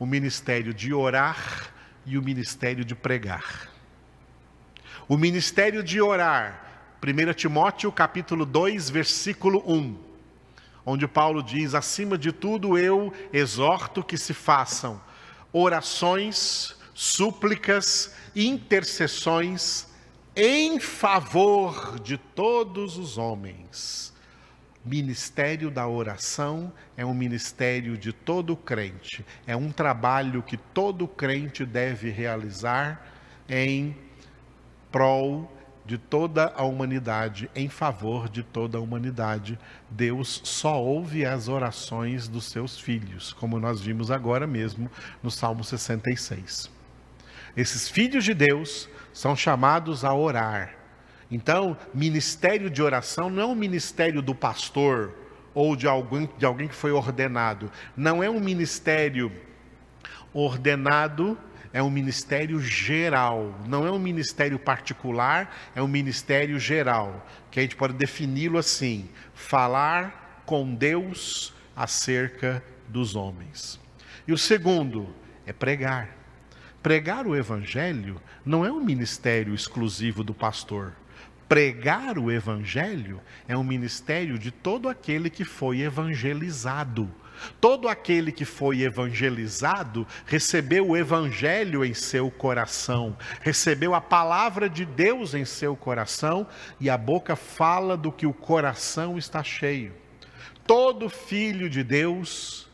O 0.00 0.04
ministério 0.04 0.74
de 0.74 0.92
orar 0.92 1.72
e 2.04 2.18
o 2.18 2.22
ministério 2.22 2.84
de 2.84 2.96
pregar. 2.96 3.70
O 5.08 5.16
ministério 5.16 5.84
de 5.84 6.00
orar, 6.00 6.96
1 7.00 7.32
Timóteo 7.34 7.92
capítulo 7.92 8.44
2, 8.44 8.90
versículo 8.90 9.62
1, 9.64 9.96
onde 10.84 11.06
Paulo 11.06 11.44
diz: 11.44 11.76
acima 11.76 12.18
de 12.18 12.32
tudo 12.32 12.76
eu 12.76 13.12
exorto 13.32 14.02
que 14.02 14.18
se 14.18 14.34
façam 14.34 15.00
orações, 15.52 16.76
súplicas, 16.92 18.16
intercessões 18.34 19.91
em 20.34 20.80
favor 20.80 21.98
de 22.00 22.16
todos 22.16 22.96
os 22.96 23.18
homens 23.18 24.12
Ministério 24.84 25.70
da 25.70 25.86
oração 25.86 26.72
é 26.96 27.06
um 27.06 27.14
ministério 27.14 27.96
de 27.96 28.12
todo 28.12 28.56
crente, 28.56 29.24
é 29.46 29.54
um 29.54 29.70
trabalho 29.70 30.42
que 30.42 30.56
todo 30.56 31.06
crente 31.06 31.64
deve 31.64 32.10
realizar 32.10 33.06
em 33.48 33.96
prol 34.90 35.56
de 35.86 35.96
toda 35.96 36.52
a 36.56 36.64
humanidade, 36.64 37.48
em 37.54 37.68
favor 37.68 38.28
de 38.28 38.42
toda 38.42 38.76
a 38.76 38.80
humanidade. 38.80 39.56
Deus 39.88 40.40
só 40.42 40.82
ouve 40.82 41.24
as 41.24 41.46
orações 41.46 42.26
dos 42.26 42.46
seus 42.46 42.80
filhos, 42.80 43.32
como 43.32 43.60
nós 43.60 43.80
vimos 43.80 44.10
agora 44.10 44.48
mesmo 44.48 44.90
no 45.22 45.30
Salmo 45.30 45.62
66. 45.62 46.68
Esses 47.56 47.88
filhos 47.88 48.24
de 48.24 48.34
Deus 48.34 48.88
são 49.12 49.36
chamados 49.36 50.04
a 50.04 50.14
orar 50.14 50.82
então, 51.32 51.78
ministério 51.94 52.68
de 52.68 52.82
oração 52.82 53.30
não 53.30 53.42
é 53.42 53.46
um 53.46 53.54
ministério 53.54 54.20
do 54.20 54.34
pastor 54.34 55.14
ou 55.54 55.74
de 55.74 55.88
alguém, 55.88 56.28
de 56.36 56.44
alguém 56.44 56.68
que 56.68 56.74
foi 56.74 56.92
ordenado. 56.92 57.72
Não 57.96 58.22
é 58.22 58.28
um 58.28 58.38
ministério 58.38 59.32
ordenado, 60.34 61.38
é 61.72 61.82
um 61.82 61.88
ministério 61.88 62.60
geral. 62.60 63.58
Não 63.66 63.86
é 63.86 63.90
um 63.90 63.98
ministério 63.98 64.58
particular, 64.58 65.56
é 65.74 65.80
um 65.80 65.88
ministério 65.88 66.58
geral. 66.58 67.26
Que 67.50 67.60
a 67.60 67.62
gente 67.62 67.76
pode 67.76 67.94
defini-lo 67.94 68.58
assim: 68.58 69.08
falar 69.32 70.42
com 70.44 70.74
Deus 70.74 71.54
acerca 71.74 72.62
dos 72.86 73.16
homens. 73.16 73.80
E 74.28 74.34
o 74.34 74.38
segundo 74.38 75.08
é 75.46 75.52
pregar. 75.54 76.21
Pregar 76.82 77.28
o 77.28 77.36
evangelho 77.36 78.20
não 78.44 78.66
é 78.66 78.72
um 78.72 78.82
ministério 78.82 79.54
exclusivo 79.54 80.24
do 80.24 80.34
pastor. 80.34 80.92
Pregar 81.48 82.18
o 82.18 82.28
evangelho 82.28 83.20
é 83.46 83.56
um 83.56 83.62
ministério 83.62 84.36
de 84.36 84.50
todo 84.50 84.88
aquele 84.88 85.30
que 85.30 85.44
foi 85.44 85.82
evangelizado. 85.82 87.08
Todo 87.60 87.88
aquele 87.88 88.32
que 88.32 88.44
foi 88.44 88.82
evangelizado 88.82 90.04
recebeu 90.26 90.88
o 90.88 90.96
evangelho 90.96 91.84
em 91.84 91.94
seu 91.94 92.30
coração, 92.32 93.16
recebeu 93.40 93.94
a 93.94 94.00
palavra 94.00 94.68
de 94.68 94.84
Deus 94.84 95.34
em 95.34 95.44
seu 95.44 95.76
coração 95.76 96.48
e 96.80 96.90
a 96.90 96.98
boca 96.98 97.36
fala 97.36 97.96
do 97.96 98.10
que 98.10 98.26
o 98.26 98.34
coração 98.34 99.16
está 99.16 99.44
cheio. 99.44 99.92
Todo 100.66 101.08
filho 101.08 101.70
de 101.70 101.84
Deus 101.84 102.71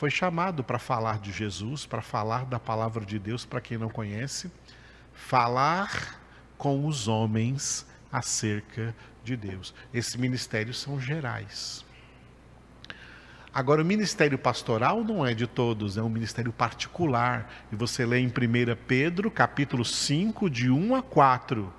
foi 0.00 0.08
chamado 0.10 0.64
para 0.64 0.78
falar 0.78 1.18
de 1.18 1.30
Jesus, 1.30 1.84
para 1.84 2.00
falar 2.00 2.46
da 2.46 2.58
palavra 2.58 3.04
de 3.04 3.18
Deus 3.18 3.44
para 3.44 3.60
quem 3.60 3.76
não 3.76 3.90
conhece, 3.90 4.50
falar 5.12 6.18
com 6.56 6.86
os 6.86 7.06
homens 7.06 7.86
acerca 8.10 8.96
de 9.22 9.36
Deus. 9.36 9.74
Esses 9.92 10.16
ministérios 10.16 10.80
são 10.80 10.98
gerais. 10.98 11.84
Agora, 13.52 13.82
o 13.82 13.84
ministério 13.84 14.38
pastoral 14.38 15.04
não 15.04 15.26
é 15.26 15.34
de 15.34 15.46
todos, 15.46 15.98
é 15.98 16.02
um 16.02 16.08
ministério 16.08 16.50
particular. 16.50 17.52
E 17.70 17.76
você 17.76 18.06
lê 18.06 18.20
em 18.20 18.28
1 18.28 18.32
Pedro, 18.88 19.30
capítulo 19.30 19.84
5, 19.84 20.48
de 20.48 20.70
1 20.70 20.94
a 20.94 21.02
4. 21.02 21.70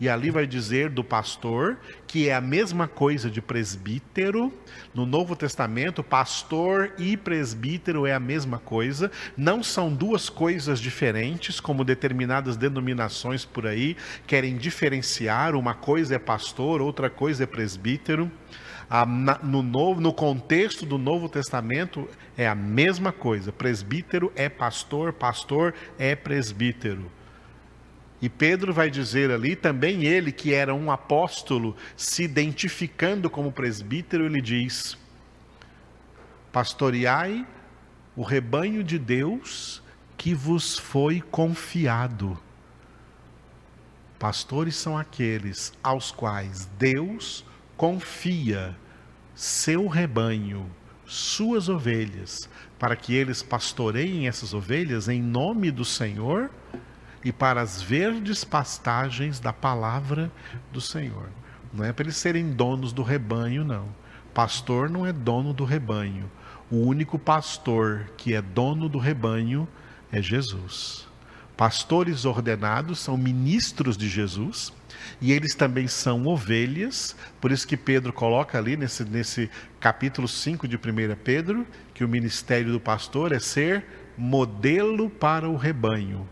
E 0.00 0.08
ali 0.08 0.30
vai 0.30 0.46
dizer 0.46 0.90
do 0.90 1.02
pastor 1.02 1.78
que 2.06 2.28
é 2.28 2.34
a 2.34 2.40
mesma 2.40 2.86
coisa 2.86 3.28
de 3.28 3.42
presbítero. 3.42 4.52
No 4.94 5.04
Novo 5.04 5.34
Testamento, 5.34 6.02
pastor 6.04 6.92
e 6.98 7.16
presbítero 7.16 8.06
é 8.06 8.14
a 8.14 8.20
mesma 8.20 8.58
coisa. 8.58 9.10
Não 9.36 9.62
são 9.62 9.92
duas 9.92 10.28
coisas 10.28 10.78
diferentes, 10.78 11.58
como 11.58 11.84
determinadas 11.84 12.56
denominações 12.56 13.44
por 13.44 13.66
aí 13.66 13.96
querem 14.26 14.56
diferenciar. 14.56 15.56
Uma 15.56 15.74
coisa 15.74 16.14
é 16.14 16.18
pastor, 16.18 16.80
outra 16.80 17.10
coisa 17.10 17.42
é 17.42 17.46
presbítero. 17.46 18.30
no, 19.42 19.62
novo, 19.62 20.00
no 20.00 20.12
contexto 20.12 20.86
do 20.86 20.96
Novo 20.96 21.28
Testamento 21.28 22.08
é 22.36 22.46
a 22.46 22.54
mesma 22.54 23.10
coisa. 23.10 23.50
Presbítero 23.50 24.32
é 24.36 24.48
pastor, 24.48 25.12
pastor 25.12 25.74
é 25.98 26.14
presbítero. 26.14 27.17
E 28.20 28.28
Pedro 28.28 28.72
vai 28.72 28.90
dizer 28.90 29.30
ali, 29.30 29.54
também 29.54 30.04
ele 30.04 30.32
que 30.32 30.52
era 30.52 30.74
um 30.74 30.90
apóstolo, 30.90 31.76
se 31.96 32.24
identificando 32.24 33.30
como 33.30 33.52
presbítero, 33.52 34.24
ele 34.24 34.40
diz: 34.40 34.98
Pastoreai 36.50 37.46
o 38.16 38.22
rebanho 38.22 38.82
de 38.82 38.98
Deus 38.98 39.80
que 40.16 40.34
vos 40.34 40.76
foi 40.76 41.20
confiado. 41.20 42.36
Pastores 44.18 44.74
são 44.74 44.98
aqueles 44.98 45.72
aos 45.80 46.10
quais 46.10 46.68
Deus 46.76 47.44
confia 47.76 48.76
seu 49.32 49.86
rebanho, 49.86 50.68
suas 51.06 51.68
ovelhas, 51.68 52.50
para 52.76 52.96
que 52.96 53.14
eles 53.14 53.40
pastoreiem 53.40 54.26
essas 54.26 54.52
ovelhas 54.52 55.08
em 55.08 55.22
nome 55.22 55.70
do 55.70 55.84
Senhor 55.84 56.50
e 57.24 57.32
para 57.32 57.60
as 57.60 57.82
verdes 57.82 58.44
pastagens 58.44 59.40
da 59.40 59.52
palavra 59.52 60.30
do 60.72 60.80
Senhor. 60.80 61.28
Não 61.72 61.84
é 61.84 61.92
para 61.92 62.04
eles 62.04 62.16
serem 62.16 62.52
donos 62.52 62.92
do 62.92 63.02
rebanho, 63.02 63.64
não. 63.64 63.88
Pastor 64.32 64.88
não 64.88 65.04
é 65.04 65.12
dono 65.12 65.52
do 65.52 65.64
rebanho. 65.64 66.30
O 66.70 66.76
único 66.76 67.18
pastor 67.18 68.10
que 68.16 68.34
é 68.34 68.42
dono 68.42 68.88
do 68.88 68.98
rebanho 68.98 69.66
é 70.12 70.22
Jesus. 70.22 71.06
Pastores 71.56 72.24
ordenados 72.24 73.00
são 73.00 73.16
ministros 73.16 73.96
de 73.96 74.08
Jesus 74.08 74.72
e 75.20 75.32
eles 75.32 75.54
também 75.54 75.88
são 75.88 76.24
ovelhas, 76.26 77.16
por 77.40 77.50
isso 77.50 77.66
que 77.66 77.76
Pedro 77.76 78.12
coloca 78.12 78.56
ali 78.56 78.76
nesse, 78.76 79.04
nesse 79.04 79.50
capítulo 79.80 80.28
5 80.28 80.68
de 80.68 80.76
1 80.76 80.80
Pedro 81.24 81.66
que 81.92 82.04
o 82.04 82.08
ministério 82.08 82.72
do 82.72 82.78
pastor 82.78 83.32
é 83.32 83.40
ser 83.40 83.84
modelo 84.16 85.10
para 85.10 85.48
o 85.48 85.56
rebanho 85.56 86.28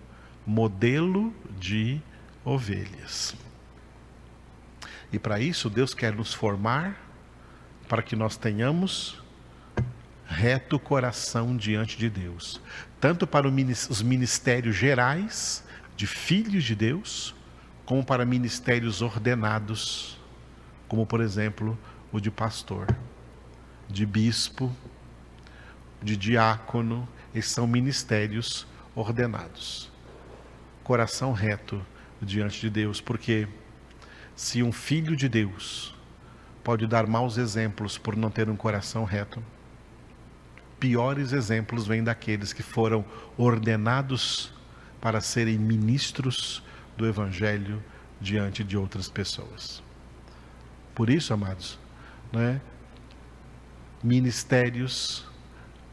modelo 0.47 1.35
de 1.59 2.01
ovelhas. 2.45 3.35
E 5.13 5.19
para 5.19 5.41
isso, 5.41 5.69
Deus 5.69 5.93
quer 5.93 6.15
nos 6.15 6.33
formar 6.33 6.97
para 7.89 8.03
que 8.03 8.15
nós 8.15 8.37
tenhamos 8.37 9.21
reto 10.25 10.79
coração 10.79 11.57
diante 11.57 11.97
de 11.97 12.09
Deus, 12.09 12.61
tanto 13.01 13.27
para 13.27 13.49
os 13.49 14.03
ministérios 14.03 14.77
gerais 14.77 15.65
de 15.97 16.07
filhos 16.07 16.65
de 16.65 16.75
Deus, 16.75 17.35
como 17.85 18.05
para 18.05 18.25
ministérios 18.25 19.03
ordenados, 19.03 20.19
como 20.89 21.07
por 21.07 21.21
exemplo 21.21 21.79
o 22.13 22.21
de 22.21 22.31
pastor, 22.31 22.87
de 23.89 24.05
bispo, 24.05 24.75
de 26.03 26.17
diácono, 26.17 27.09
esses 27.33 27.53
são 27.53 27.67
ministérios 27.67 28.67
ordenados 28.95 29.96
coração 30.87 31.33
reto 31.33 31.85
diante 32.23 32.61
de 32.61 32.71
Deus, 32.71 33.01
porque 33.01 33.49
se 34.37 34.63
um 34.63 34.71
filho 34.71 35.17
de 35.17 35.29
Deus 35.29 35.93
pode 36.63 36.87
dar 36.87 37.09
maus 37.09 37.39
exemplos 37.39 37.99
por 37.99 38.15
não 38.15 38.31
ter 38.31 38.49
um 38.49 38.55
coração 38.55 39.03
reto, 39.03 39.43
piores 40.79 41.33
exemplos 41.33 41.89
vêm 41.89 42.05
daqueles 42.05 42.53
que 42.53 42.63
foram 42.63 43.05
ordenados 43.37 44.53
para 45.01 45.21
serem 45.21 45.59
ministros 45.59 46.63
do 46.97 47.05
Evangelho 47.05 47.83
diante 48.21 48.63
de 48.63 48.77
outras 48.77 49.09
pessoas. 49.09 49.83
Por 50.95 51.11
isso, 51.11 51.35
amados, 51.35 51.81
é? 52.33 52.61
ministérios 54.05 55.27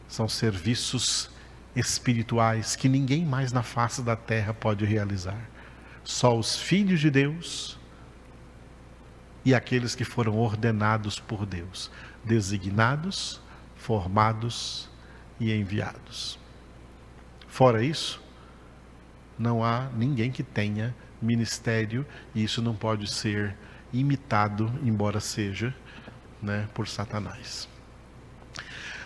são 0.07 0.29
serviços 0.29 1.31
espirituais 1.75 2.75
que 2.75 2.87
ninguém 2.87 3.25
mais 3.25 3.51
na 3.51 3.63
face 3.63 4.01
da 4.01 4.15
terra 4.15 4.53
pode 4.53 4.85
realizar. 4.85 5.49
Só 6.03 6.37
os 6.37 6.59
filhos 6.59 6.99
de 6.99 7.09
Deus 7.09 7.79
e 9.45 9.53
aqueles 9.53 9.95
que 9.95 10.03
foram 10.03 10.37
ordenados 10.37 11.19
por 11.19 11.45
Deus, 11.45 11.91
designados, 12.23 13.41
formados 13.75 14.89
e 15.39 15.51
enviados. 15.51 16.39
Fora 17.47 17.83
isso, 17.83 18.21
não 19.37 19.63
há 19.63 19.89
ninguém 19.95 20.31
que 20.31 20.43
tenha 20.43 20.95
ministério 21.21 22.05
e 22.33 22.43
isso 22.43 22.61
não 22.61 22.75
pode 22.75 23.11
ser 23.11 23.55
imitado, 23.91 24.71
embora 24.83 25.19
seja, 25.19 25.73
né, 26.41 26.67
por 26.73 26.87
Satanás. 26.87 27.67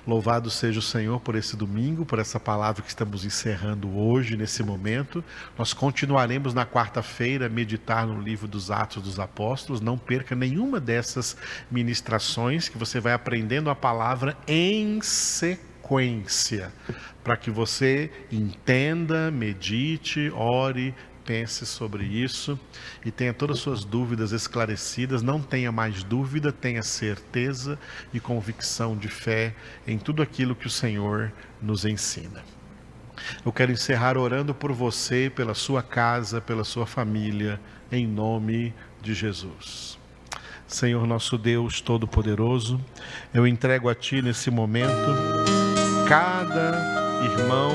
Louvado 0.08 0.50
seja 0.50 0.80
o 0.80 0.82
Senhor 0.82 1.20
por 1.20 1.36
esse 1.36 1.58
domingo, 1.58 2.06
por 2.06 2.18
essa 2.18 2.40
palavra 2.40 2.82
que 2.82 2.88
estamos 2.88 3.26
encerrando 3.26 3.94
hoje, 3.94 4.38
nesse 4.38 4.64
momento. 4.64 5.22
Nós 5.58 5.74
continuaremos 5.74 6.54
na 6.54 6.66
quarta-feira 6.66 7.48
a 7.48 7.50
meditar 7.50 8.08
no 8.08 8.22
livro 8.22 8.48
dos 8.48 8.72
Atos 8.72 9.04
dos 9.04 9.20
Apóstolos. 9.20 9.82
Não 9.82 9.98
perca 9.98 10.34
nenhuma 10.34 10.80
dessas 10.80 11.36
ministrações 11.70 12.70
que 12.70 12.78
você 12.78 13.02
vai 13.02 13.12
aprendendo 13.12 13.70
a 13.70 13.76
palavra 13.76 14.38
em 14.48 15.02
sequência, 15.02 16.72
para 17.22 17.36
que 17.36 17.52
você 17.52 18.10
entenda, 18.32 19.30
medite, 19.30 20.32
ore, 20.34 20.96
pense 21.28 21.66
sobre 21.66 22.06
isso 22.06 22.58
e 23.06 23.12
tenha 23.12 23.34
todas 23.34 23.58
as 23.58 23.64
suas 23.64 23.84
dúvidas 23.84 24.32
esclarecidas. 24.32 25.22
Não 25.22 25.42
tenha 25.42 25.74
mais 25.74 26.02
dúvida, 26.02 26.54
tenha 26.54 26.82
certeza 26.82 27.78
e 28.14 28.20
convicção 28.20 28.96
de 28.96 29.10
fé 29.10 29.54
em 29.86 30.00
tudo 30.00 30.24
aquilo 30.24 30.56
que 30.56 30.68
o 30.68 30.70
Senhor 30.70 31.34
nos 31.62 31.84
ensina. 31.84 32.42
Eu 33.46 33.52
quero 33.52 33.74
encerrar 33.74 34.18
orando 34.18 34.56
por 34.56 34.72
você, 34.72 35.30
pela 35.36 35.54
sua 35.54 35.84
casa, 35.84 36.40
pela 36.40 36.64
sua 36.64 36.86
família, 36.86 37.60
em 37.92 38.08
nome 38.08 38.74
de 39.02 39.14
Jesus. 39.14 40.00
Senhor 40.66 41.06
nosso 41.06 41.38
Deus 41.38 41.82
Todo-Poderoso, 41.82 42.80
eu 43.34 43.46
entrego 43.46 43.90
a 43.90 43.96
Ti 43.96 44.22
nesse 44.22 44.50
momento 44.50 45.14
cada 46.08 46.72
irmão, 47.24 47.72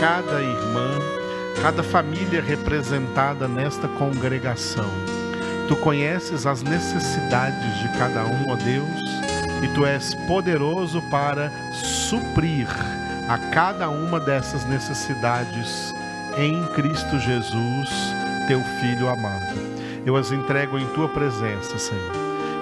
cada 0.00 0.40
irmã 0.40 1.27
cada 1.62 1.82
família 1.82 2.40
representada 2.40 3.48
nesta 3.48 3.88
congregação. 3.88 4.88
Tu 5.66 5.76
conheces 5.76 6.46
as 6.46 6.62
necessidades 6.62 7.78
de 7.80 7.98
cada 7.98 8.24
um, 8.24 8.44
ó 8.48 8.56
Deus, 8.56 9.00
e 9.62 9.68
tu 9.74 9.84
és 9.84 10.14
poderoso 10.26 11.02
para 11.10 11.50
suprir 12.08 12.68
a 13.28 13.36
cada 13.52 13.90
uma 13.90 14.18
dessas 14.20 14.64
necessidades 14.64 15.92
em 16.38 16.64
Cristo 16.68 17.18
Jesus, 17.18 17.90
teu 18.46 18.62
Filho 18.80 19.08
amado. 19.08 19.58
Eu 20.06 20.16
as 20.16 20.30
entrego 20.30 20.78
em 20.78 20.86
tua 20.88 21.08
presença, 21.08 21.76
Senhor. 21.76 22.12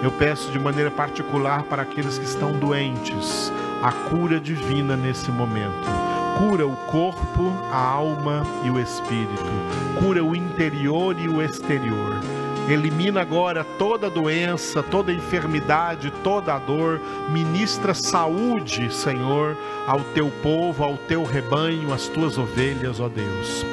Eu 0.02 0.10
peço 0.12 0.50
de 0.50 0.58
maneira 0.58 0.90
particular 0.90 1.62
para 1.64 1.82
aqueles 1.82 2.18
que 2.18 2.24
estão 2.24 2.52
doentes, 2.58 3.52
a 3.82 3.92
cura 3.92 4.40
divina 4.40 4.96
nesse 4.96 5.30
momento 5.30 6.05
cura 6.36 6.66
o 6.66 6.76
corpo, 6.86 7.52
a 7.72 7.78
alma 7.78 8.42
e 8.62 8.70
o 8.70 8.78
espírito, 8.78 9.44
cura 9.98 10.22
o 10.22 10.36
interior 10.36 11.16
e 11.18 11.28
o 11.28 11.40
exterior. 11.40 12.20
Elimina 12.68 13.20
agora 13.20 13.64
toda 13.78 14.10
doença, 14.10 14.82
toda 14.82 15.12
enfermidade, 15.12 16.12
toda 16.22 16.58
dor. 16.58 17.00
Ministra 17.30 17.94
saúde, 17.94 18.92
Senhor, 18.92 19.56
ao 19.86 20.00
teu 20.12 20.28
povo, 20.42 20.82
ao 20.82 20.96
teu 20.96 21.22
rebanho, 21.22 21.94
às 21.94 22.08
tuas 22.08 22.36
ovelhas, 22.36 22.98
ó 22.98 23.08
Deus. 23.08 23.64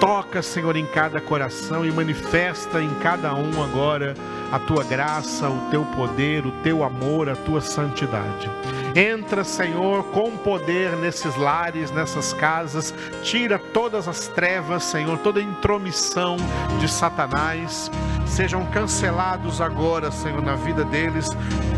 Toca, 0.00 0.42
Senhor, 0.42 0.76
em 0.76 0.86
cada 0.86 1.20
coração 1.20 1.86
e 1.86 1.92
manifesta 1.92 2.82
em 2.82 2.90
cada 2.96 3.34
um 3.34 3.62
agora 3.62 4.14
a 4.50 4.58
tua 4.58 4.82
graça, 4.82 5.48
o 5.48 5.70
teu 5.70 5.84
poder, 5.84 6.44
o 6.44 6.50
teu 6.62 6.82
amor, 6.82 7.28
a 7.28 7.36
tua 7.36 7.60
santidade. 7.60 8.50
Entra, 8.94 9.44
Senhor, 9.44 10.02
com 10.04 10.36
poder 10.36 10.96
nesses 10.96 11.36
lares, 11.36 11.90
nessas 11.92 12.32
casas, 12.32 12.92
tira 13.22 13.58
todas 13.58 14.08
as 14.08 14.26
trevas, 14.28 14.84
Senhor, 14.84 15.18
toda 15.18 15.40
intromissão 15.40 16.36
de 16.80 16.88
Satanás. 16.88 17.90
Sejam 18.26 18.64
cancelados 18.66 19.60
agora, 19.60 20.10
Senhor, 20.10 20.42
na 20.42 20.54
vida 20.56 20.84
deles 20.84 21.28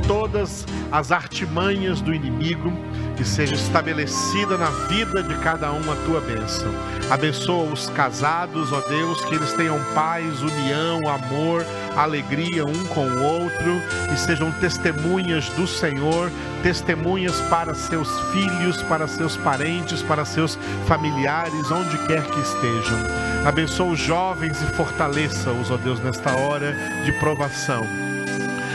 todas 0.06 0.66
as 0.90 1.12
artimanhas 1.12 2.00
do 2.00 2.14
inimigo 2.14 2.72
e 3.18 3.24
seja 3.24 3.54
estabelecida 3.54 4.58
na 4.58 4.68
vida 4.88 5.22
de 5.22 5.34
cada 5.36 5.72
um 5.72 5.92
a 5.92 5.96
tua 6.04 6.20
bênção. 6.20 6.72
Abençoa 7.10 7.72
os 7.72 7.88
casados, 7.90 8.72
ó 8.72 8.80
Deus, 8.80 9.24
que 9.24 9.34
eles 9.34 9.52
tenham 9.52 9.78
paz, 9.94 10.42
união, 10.42 11.08
amor, 11.08 11.64
alegria 11.96 12.64
um 12.64 12.84
com 12.86 13.06
o 13.06 13.22
outro 13.22 13.82
e 14.12 14.16
sejam 14.16 14.50
testemunhas 14.52 15.48
do 15.50 15.66
Senhor, 15.66 16.30
testemunhas 16.62 17.40
para 17.42 17.74
seus 17.74 18.08
filhos, 18.32 18.82
para 18.82 19.06
seus 19.06 19.36
parentes, 19.36 20.02
para 20.02 20.24
seus 20.24 20.58
familiares, 20.86 21.70
onde 21.70 21.96
quer 22.06 22.22
que 22.24 22.40
estejam. 22.40 22.98
Abençoa 23.44 23.92
os 23.92 23.98
jovens 23.98 24.60
e 24.62 24.66
fortaleça-os, 24.76 25.70
ó 25.70 25.76
Deus, 25.76 26.00
nesta 26.00 26.36
hora 26.36 26.74
de 27.04 27.12
provação 27.12 27.86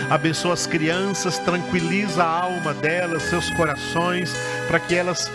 Abençoa 0.09 0.53
as 0.53 0.65
crianças, 0.65 1.37
tranquiliza 1.39 2.23
a 2.23 2.43
alma 2.43 2.73
delas, 2.73 3.23
seus 3.23 3.49
corações, 3.51 4.33
para 4.67 4.79
que 4.79 4.95
elas 4.95 5.29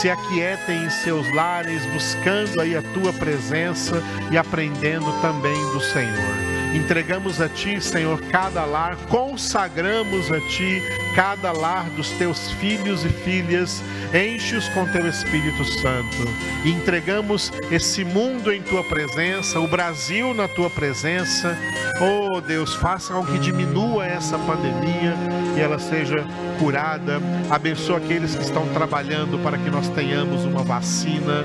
se 0.00 0.08
aquietem 0.08 0.84
em 0.84 0.90
seus 0.90 1.30
lares, 1.34 1.84
buscando 1.92 2.60
aí 2.60 2.74
a 2.74 2.82
tua 2.94 3.12
presença 3.12 4.02
e 4.30 4.38
aprendendo 4.38 5.12
também 5.20 5.60
do 5.72 5.80
Senhor. 5.80 6.51
Entregamos 6.74 7.40
a 7.40 7.48
Ti, 7.48 7.80
Senhor, 7.82 8.20
cada 8.30 8.64
lar, 8.64 8.96
consagramos 9.08 10.30
a 10.32 10.40
Ti 10.40 10.82
cada 11.14 11.52
lar 11.52 11.84
dos 11.90 12.10
Teus 12.12 12.50
filhos 12.52 13.04
e 13.04 13.08
filhas, 13.10 13.82
enche-os 14.14 14.68
com 14.70 14.86
Teu 14.86 15.06
Espírito 15.06 15.64
Santo. 15.64 16.16
E 16.64 16.70
entregamos 16.70 17.52
esse 17.70 18.04
mundo 18.04 18.50
em 18.50 18.62
Tua 18.62 18.82
presença, 18.84 19.60
o 19.60 19.68
Brasil 19.68 20.32
na 20.32 20.48
Tua 20.48 20.70
presença. 20.70 21.56
Oh 22.00 22.40
Deus, 22.40 22.74
faça 22.74 23.12
com 23.12 23.26
que 23.26 23.38
diminua 23.38 24.06
essa 24.06 24.38
pandemia 24.38 25.14
e 25.56 25.60
ela 25.60 25.78
seja 25.78 26.24
curada. 26.58 27.20
Abençoa 27.50 27.98
aqueles 27.98 28.34
que 28.34 28.42
estão 28.42 28.66
trabalhando 28.68 29.38
para 29.42 29.58
que 29.58 29.68
nós 29.68 29.88
tenhamos 29.88 30.44
uma 30.44 30.62
vacina 30.62 31.44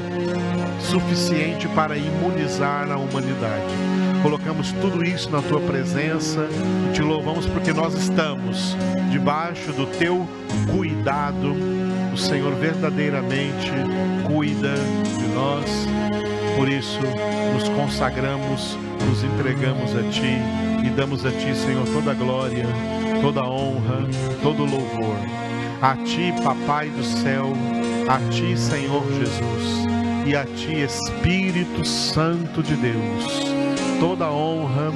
suficiente 0.80 1.67
para 1.69 1.97
imunizar 1.97 2.89
a 2.89 2.97
humanidade. 2.97 3.96
Colocamos 4.22 4.72
tudo 4.74 5.03
isso 5.03 5.30
na 5.30 5.41
tua 5.41 5.59
presença 5.61 6.47
e 6.89 6.93
te 6.93 7.01
louvamos 7.01 7.45
porque 7.45 7.72
nós 7.72 7.93
estamos 7.93 8.76
debaixo 9.11 9.72
do 9.72 9.86
teu 9.86 10.28
cuidado. 10.72 11.55
O 12.13 12.18
Senhor 12.18 12.53
verdadeiramente 12.55 13.72
cuida 14.26 14.74
de 14.74 15.28
nós. 15.34 15.88
Por 16.55 16.68
isso, 16.68 16.99
nos 17.53 17.70
consagramos, 17.70 18.78
nos 19.07 19.24
entregamos 19.24 19.95
a 19.95 20.03
ti 20.09 20.41
e 20.84 20.89
damos 20.89 21.26
a 21.26 21.32
ti, 21.32 21.55
Senhor, 21.55 21.86
toda 21.88 22.11
a 22.11 22.15
glória, 22.15 22.65
toda 23.22 23.41
a 23.41 23.49
honra, 23.49 24.07
todo 24.41 24.63
o 24.63 24.65
louvor. 24.65 25.18
A 25.82 25.95
ti, 25.97 26.34
Papai 26.43 26.89
do 26.89 27.03
céu, 27.03 27.53
a 28.07 28.18
ti, 28.32 28.57
Senhor 28.57 29.03
Jesus, 29.13 29.86
e 30.26 30.36
a 30.36 30.43
ti, 30.43 30.82
Espírito 30.82 31.86
Santo 31.86 32.63
de 32.63 32.76
Deus 32.76 33.56
toda 33.99 34.25
a 34.25 34.31
honra 34.31 34.91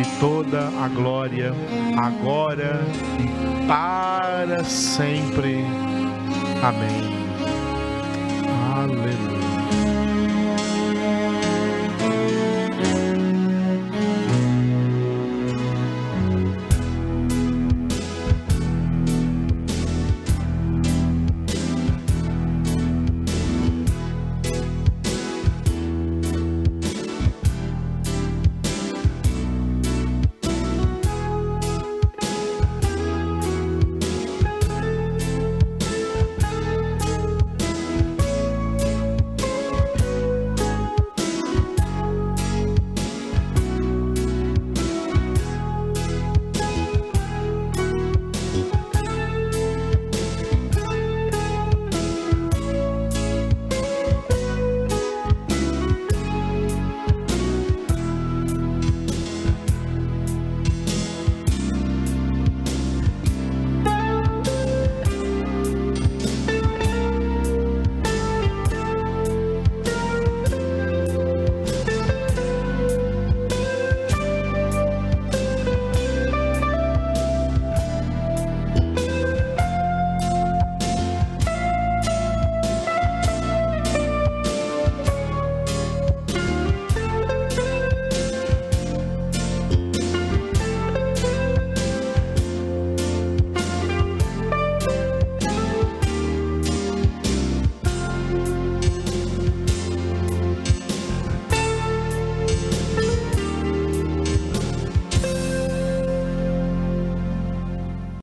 e 0.00 0.20
toda 0.20 0.68
a 0.82 0.88
glória, 0.88 1.52
agora 1.96 2.80
e 3.18 3.66
para 3.66 4.64
sempre. 4.64 5.64
Amém. 6.62 7.14
Aleluia. 8.74 9.33